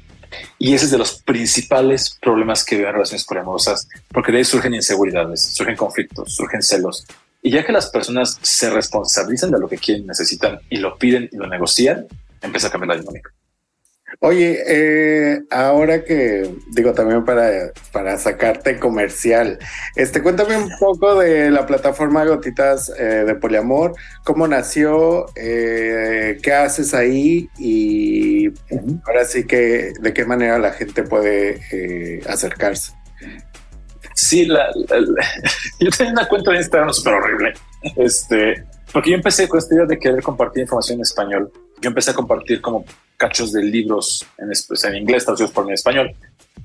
Y 0.58 0.74
ese 0.74 0.86
es 0.86 0.92
de 0.92 0.98
los 0.98 1.22
principales 1.22 2.18
problemas 2.22 2.64
que 2.64 2.78
veo 2.78 2.88
en 2.88 2.94
relaciones 2.94 3.26
poliamorosas, 3.26 3.88
porque 4.10 4.32
de 4.32 4.40
ahí 4.40 4.46
surgen 4.46 4.74
inseguridades, 4.74 5.42
surgen 5.42 5.76
conflictos, 5.76 6.34
surgen 6.34 6.62
celos. 6.62 7.06
Y 7.42 7.52
ya 7.52 7.66
que 7.66 7.74
las 7.74 7.90
personas 7.90 8.40
se 8.42 8.70
responsabilizan 8.70 9.52
de 9.52 9.60
lo 9.60 9.68
que 9.68 9.78
quieren, 9.78 10.08
necesitan 10.08 10.60
y 10.70 10.78
lo 10.78 10.98
piden 10.98 11.30
y 11.32 11.36
lo 11.36 11.48
negocian, 11.48 12.08
empieza 12.42 12.68
a 12.68 12.72
cambiar 12.72 12.96
la 12.96 13.02
dinámica. 13.02 13.32
Oye, 14.20 14.64
eh, 14.68 15.42
ahora 15.50 16.04
que 16.04 16.50
digo 16.72 16.94
también 16.94 17.26
para, 17.26 17.72
para 17.92 18.18
sacarte 18.18 18.80
comercial, 18.80 19.60
este, 19.96 20.22
cuéntame 20.22 20.58
un 20.58 20.70
poco 20.80 21.20
de 21.20 21.52
la 21.52 21.66
plataforma 21.66 22.24
Gotitas 22.26 22.92
eh, 22.98 23.24
de 23.26 23.36
Poliamor, 23.36 23.94
cómo 24.24 24.48
nació, 24.48 25.26
eh, 25.36 26.38
qué 26.42 26.54
haces 26.54 26.94
ahí 26.94 27.50
y 27.58 28.48
ahora 29.06 29.26
sí 29.26 29.46
que 29.46 29.94
de 30.00 30.14
qué 30.14 30.26
manera 30.26 30.60
la 30.60 30.72
gente 30.72 31.04
puede 31.04 32.22
acercarse. 32.28 32.94
Sí, 34.16 34.46
la, 34.46 34.68
yo 35.80 35.90
tenía 35.98 36.14
una 36.14 36.28
cuenta 36.28 36.52
de 36.52 36.58
Instagram 36.58 36.94
súper 36.94 37.14
horrible, 37.16 37.54
este, 37.98 38.64
porque 38.92 39.10
yo 39.10 39.16
empecé 39.16 39.48
con 39.48 39.58
esta 39.58 39.74
idea 39.74 39.86
de 39.86 39.98
querer 39.98 40.22
compartir 40.22 40.62
información 40.62 41.00
en 41.00 41.02
español. 41.02 41.52
Yo 41.84 41.90
empecé 41.90 42.12
a 42.12 42.14
compartir 42.14 42.62
como 42.62 42.86
cachos 43.18 43.52
de 43.52 43.62
libros 43.62 44.26
en, 44.38 44.50
pues, 44.68 44.84
en 44.86 44.96
inglés 44.96 45.26
traducidos 45.26 45.52
por 45.52 45.66
en 45.66 45.74
español. 45.74 46.16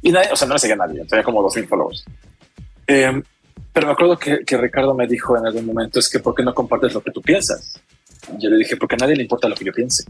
Y 0.00 0.12
nadie, 0.12 0.30
o 0.32 0.37
sea, 0.37 0.46
no 0.46 0.54
me 0.54 0.60
seguía 0.60 0.76
nadie, 0.76 1.04
tenía 1.04 1.25
como 1.25 1.42
dos 1.42 1.56
mil 1.56 1.66
followers. 1.66 2.04
Em, 2.87 3.22
pero 3.72 3.88
me 3.88 3.92
acuerdo 3.92 4.16
que, 4.16 4.44
que, 4.46 4.56
Ricardo 4.56 4.94
me 4.94 5.06
dijo 5.06 5.37
en 5.37 5.46
algún 5.46 5.66
momento, 5.66 5.98
es 5.98 6.08
que 6.08 6.20
¿por 6.20 6.34
qué 6.34 6.42
no 6.42 6.54
compartes 6.54 6.94
lo 6.94 7.02
que 7.02 7.10
tú 7.10 7.20
piensas? 7.20 7.80
yo 8.38 8.50
le 8.50 8.58
dije, 8.58 8.76
porque 8.76 8.96
a 8.96 8.98
nadie 8.98 9.16
le 9.16 9.22
importa 9.22 9.48
lo 9.48 9.54
que 9.54 9.64
yo 9.64 9.72
piense. 9.72 10.04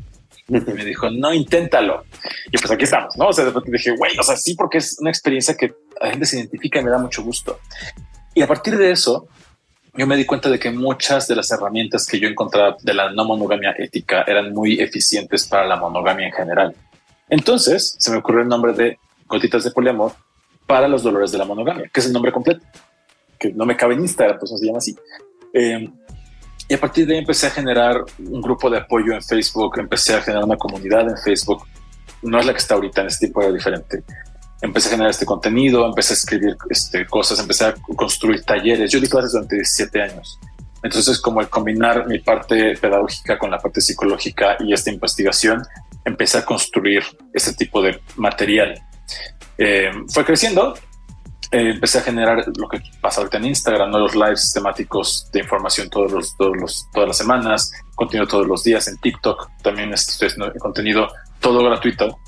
Y 0.49 0.53
me 0.53 0.85
dijo, 0.85 1.11
no, 1.11 1.33
inténtalo. 1.33 2.05
Y 2.51 2.59
pues 2.59 2.71
aquí 2.71 2.85
estamos, 2.85 3.17
¿no? 3.17 3.29
O 3.29 3.33
sea, 3.33 3.45
de 3.45 3.51
repente 3.51 3.71
dije, 3.71 3.95
güey, 3.97 4.19
o 4.19 4.23
sea, 4.23 4.37
sí, 4.37 4.55
porque 4.55 4.79
es 4.79 4.97
una 4.99 5.11
experiencia 5.11 5.55
que 5.57 5.75
la 6.01 6.11
gente 6.11 6.27
se 6.27 6.39
identifica 6.39 6.81
y 6.81 6.85
me 6.85 6.91
da 6.91 6.99
mucho 6.99 7.23
gusto. 7.23 7.61
Y 8.35 8.43
a 8.43 8.47
partir 8.47 8.77
de 8.77 8.91
eso, 8.91 9.29
yo 9.99 10.07
me 10.07 10.17
di 10.17 10.25
cuenta 10.25 10.49
de 10.49 10.61
que 10.61 10.71
muchas 10.71 11.27
de 11.27 11.35
las 11.35 11.51
herramientas 11.51 12.07
que 12.07 12.21
yo 12.21 12.29
encontraba 12.29 12.77
de 12.81 12.95
la 12.95 13.11
no 13.11 13.25
monogamia 13.25 13.75
ética 13.77 14.23
eran 14.29 14.53
muy 14.53 14.79
eficientes 14.81 15.49
para 15.49 15.67
la 15.67 15.75
monogamia 15.75 16.29
en 16.29 16.33
general. 16.33 16.77
Entonces 17.29 17.97
se 17.99 18.11
me 18.13 18.19
ocurrió 18.19 18.43
el 18.43 18.49
nombre 18.49 18.73
de 18.75 18.97
gotitas 19.27 19.65
de 19.65 19.73
poliamor 19.73 20.13
para 20.69 20.87
los 20.87 21.03
dolores 21.03 21.33
de 21.33 21.39
la 21.39 21.45
monogamia, 21.45 21.91
que 21.93 21.99
es 21.99 22.07
el 22.07 22.13
nombre 22.13 22.31
completo, 22.31 22.65
que 23.41 23.53
no 23.53 23.67
me 23.67 23.77
cabe 23.77 23.95
en 23.95 24.03
Instagram, 24.03 24.39
pues 24.39 24.53
no 24.53 24.59
se 24.59 24.67
llama 24.67 24.79
así. 24.79 24.97
Em, 25.53 25.93
y 26.69 26.75
a 26.75 26.79
partir 26.79 27.05
de 27.05 27.15
ahí 27.15 27.19
empecé 27.19 27.49
a 27.49 27.51
generar 27.51 27.97
un 28.21 28.41
grupo 28.41 28.71
de 28.71 28.79
apoyo 28.79 29.13
en 29.15 29.23
Facebook, 29.23 29.81
empecé 29.81 30.15
a 30.15 30.23
generar 30.23 30.45
una 30.45 30.57
comunidad 30.57 31.09
en 31.09 31.17
Facebook. 31.17 31.65
No 32.23 32.39
es 32.39 32.47
la 32.47 32.53
que 32.53 32.59
está 32.59 32.75
ahorita, 32.77 33.01
en 33.01 33.09
este 33.09 33.27
tipo 33.27 33.43
era 33.43 33.51
diferente 33.51 34.05
empecé 34.61 34.89
a 34.89 34.91
generar 34.93 35.11
este 35.11 35.27
contenido, 35.27 35.87
empecé 35.87 36.15
a 36.15 36.17
escribir 36.17 36.57
este, 36.69 37.07
cosas, 37.07 37.39
empecé 37.39 37.67
a 37.67 37.75
construir 37.75 38.43
talleres. 38.45 38.91
Yo 38.91 39.01
di 39.01 39.09
clases 39.09 39.33
durante 39.33 39.57
17 39.57 40.03
años. 40.03 40.39
Entonces, 40.83 41.21
como 41.21 41.41
el 41.41 41.49
combinar 41.49 42.07
mi 42.07 42.19
parte 42.21 42.77
pedagógica 42.77 43.39
con 43.39 43.51
la 43.51 43.59
parte 43.59 43.81
psicológica 43.81 44.57
y 44.61 44.73
esta 44.73 44.91
investigación, 44.91 45.63
empecé 46.05 46.39
a 46.39 46.45
construir 46.45 47.03
este 47.33 47.53
tipo 47.55 47.83
de 47.83 48.01
material. 48.17 48.81
Eh, 49.57 49.91
fue 50.09 50.25
creciendo, 50.25 50.75
eh, 51.51 51.71
empecé 51.71 51.99
a 51.99 52.03
generar 52.03 52.45
lo 52.57 52.69
que 52.69 52.81
pasa 53.01 53.21
ahorita 53.21 53.39
en 53.39 53.47
Instagram, 53.47 53.91
¿no? 53.91 53.99
los 53.99 54.15
lives 54.15 54.53
temáticos 54.53 55.29
de 55.33 55.41
información 55.41 55.89
todos 55.91 56.13
los, 56.13 56.37
todos 56.37 56.57
los, 56.57 56.87
todas 56.93 57.09
las 57.09 57.19
semanas, 57.19 57.73
contenido 57.95 58.29
todos 58.29 58.47
los 58.47 58.63
días 58.63 58.87
en 58.87 58.99
TikTok, 58.99 59.51
también 59.63 59.93
estoy 59.93 60.29
haciendo 60.29 60.53
contenido 60.61 61.09
todo 61.41 61.65
gratuito 61.65 62.19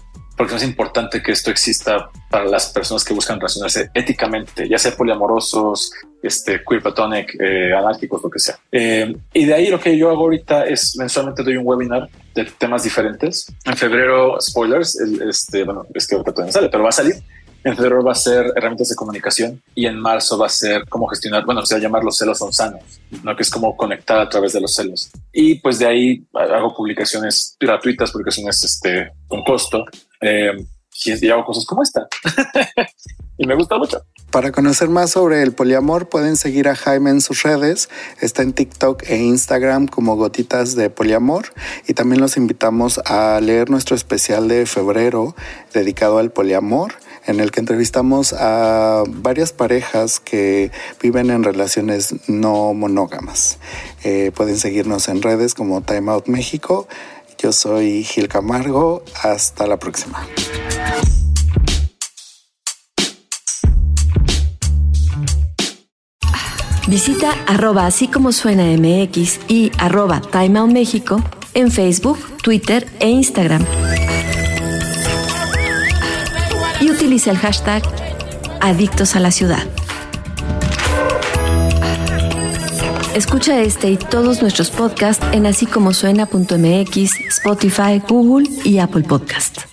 porque 0.41 0.55
es 0.55 0.65
importante 0.65 1.23
que 1.23 1.33
esto 1.33 1.51
exista 1.51 2.09
para 2.31 2.47
las 2.47 2.71
personas 2.71 3.05
que 3.05 3.13
buscan 3.13 3.39
relacionarse 3.39 3.91
éticamente, 3.93 4.67
ya 4.67 4.79
sea 4.79 4.97
poliamorosos, 4.97 5.93
este, 6.23 6.63
queer 6.67 6.81
platonic, 6.83 7.37
eh, 7.39 7.75
anárquicos, 7.75 8.23
lo 8.23 8.31
que 8.31 8.39
sea. 8.39 8.59
Eh, 8.73 9.15
y 9.35 9.45
de 9.45 9.53
ahí 9.53 9.69
lo 9.69 9.79
que 9.79 9.99
yo 9.99 10.09
hago 10.09 10.23
ahorita 10.23 10.65
es 10.65 10.97
mensualmente 10.97 11.43
doy 11.43 11.59
un 11.59 11.67
webinar 11.67 12.09
de 12.35 12.47
temas 12.57 12.85
diferentes. 12.85 13.53
En 13.67 13.77
febrero, 13.77 14.41
spoilers, 14.41 14.99
este, 15.29 15.63
bueno, 15.65 15.85
es 15.93 16.07
que 16.07 16.15
ahorita 16.15 16.33
todavía 16.33 16.55
sale, 16.55 16.71
pero 16.71 16.85
va 16.85 16.89
a 16.89 16.93
salir. 16.93 17.17
En 17.63 17.77
febrero 17.77 18.03
va 18.03 18.13
a 18.13 18.15
ser 18.15 18.51
herramientas 18.57 18.89
de 18.89 18.97
comunicación 18.97 19.63
y 19.75 19.85
en 19.85 20.01
marzo 20.01 20.39
va 20.39 20.47
a 20.47 20.49
ser 20.49 20.87
cómo 20.89 21.07
gestionar, 21.09 21.45
bueno, 21.45 21.67
se 21.67 21.75
va 21.75 21.81
a 21.81 21.83
llamar 21.83 22.03
los 22.03 22.17
celos 22.17 22.39
son 22.39 22.51
sanos, 22.55 22.81
¿no? 23.23 23.37
que 23.37 23.43
es 23.43 23.51
como 23.51 23.77
conectar 23.77 24.19
a 24.19 24.27
través 24.31 24.55
de 24.55 24.63
los 24.63 24.75
celos. 24.75 25.11
Y 25.35 25.57
pues 25.57 25.79
de 25.79 25.87
ahí 25.87 26.25
hago 26.33 26.75
publicaciones 26.75 27.59
gratuitas, 27.61 28.11
publicaciones 28.11 28.65
este, 28.65 29.13
con 29.29 29.45
costo 29.45 29.85
eh, 30.21 30.53
y 31.05 31.29
hago 31.29 31.45
cosas 31.45 31.65
como 31.65 31.83
esta. 31.83 32.07
y 33.39 33.47
me 33.47 33.55
gusta 33.55 33.79
mucho. 33.79 34.03
Para 34.31 34.53
conocer 34.53 34.89
más 34.89 35.11
sobre 35.11 35.43
el 35.43 35.53
poliamor 35.53 36.09
pueden 36.09 36.37
seguir 36.37 36.69
a 36.69 36.77
Jaime 36.77 37.11
en 37.11 37.21
sus 37.21 37.43
redes. 37.43 37.89
Está 38.21 38.43
en 38.43 38.53
TikTok 38.53 39.03
e 39.09 39.17
Instagram 39.17 39.89
como 39.89 40.17
Gotitas 40.17 40.77
de 40.77 40.89
Poliamor. 40.89 41.47
Y 41.89 41.95
también 41.95 42.21
los 42.21 42.37
invitamos 42.37 42.99
a 43.07 43.41
leer 43.41 43.71
nuestro 43.71 43.97
especial 43.97 44.47
de 44.47 44.67
febrero 44.67 45.35
dedicado 45.73 46.19
al 46.19 46.31
poliamor 46.31 46.95
en 47.27 47.41
el 47.41 47.51
que 47.51 47.61
entrevistamos 47.61 48.33
a 48.33 49.03
varias 49.09 49.53
parejas 49.53 50.21
que 50.21 50.71
viven 51.03 51.31
en 51.31 51.43
relaciones 51.43 52.15
no 52.29 52.73
monógamas. 52.73 53.59
Eh, 54.05 54.33
pueden 54.35 54.59
seguirnos 54.59 55.09
en 55.09 55.23
redes 55.23 55.55
como 55.55 55.83
Time 55.83 56.11
Out 56.13 56.29
México 56.29 56.89
yo 57.41 57.53
soy 57.53 58.05
Gil 58.05 58.29
Camargo. 58.29 59.03
Hasta 59.23 59.67
la 59.67 59.79
próxima. 59.79 60.27
Visita 66.87 67.33
arroba 67.47 67.87
así 67.87 68.09
como 68.09 68.33
suena 68.33 68.65
MX 68.65 69.41
y 69.49 69.71
arroba 69.79 70.21
Time 70.21 70.59
Out 70.59 70.73
México 70.73 71.23
en 71.55 71.71
Facebook, 71.71 72.19
Twitter 72.43 72.89
e 72.99 73.09
Instagram. 73.09 73.65
Y 76.81 76.91
utiliza 76.91 77.31
el 77.31 77.39
hashtag 77.39 77.83
Adictos 78.61 79.15
a 79.15 79.21
la 79.21 79.31
Ciudad. 79.31 79.80
Escucha 83.15 83.61
este 83.61 83.91
y 83.91 83.97
todos 83.97 84.41
nuestros 84.41 84.71
podcasts 84.71 85.27
en 85.33 85.47
así 85.47 85.67
como 85.67 85.93
suena.mx, 85.93 87.21
Spotify, 87.29 88.01
Google 88.09 88.49
y 88.65 88.79
Apple 88.79 89.03
Podcast. 89.03 89.70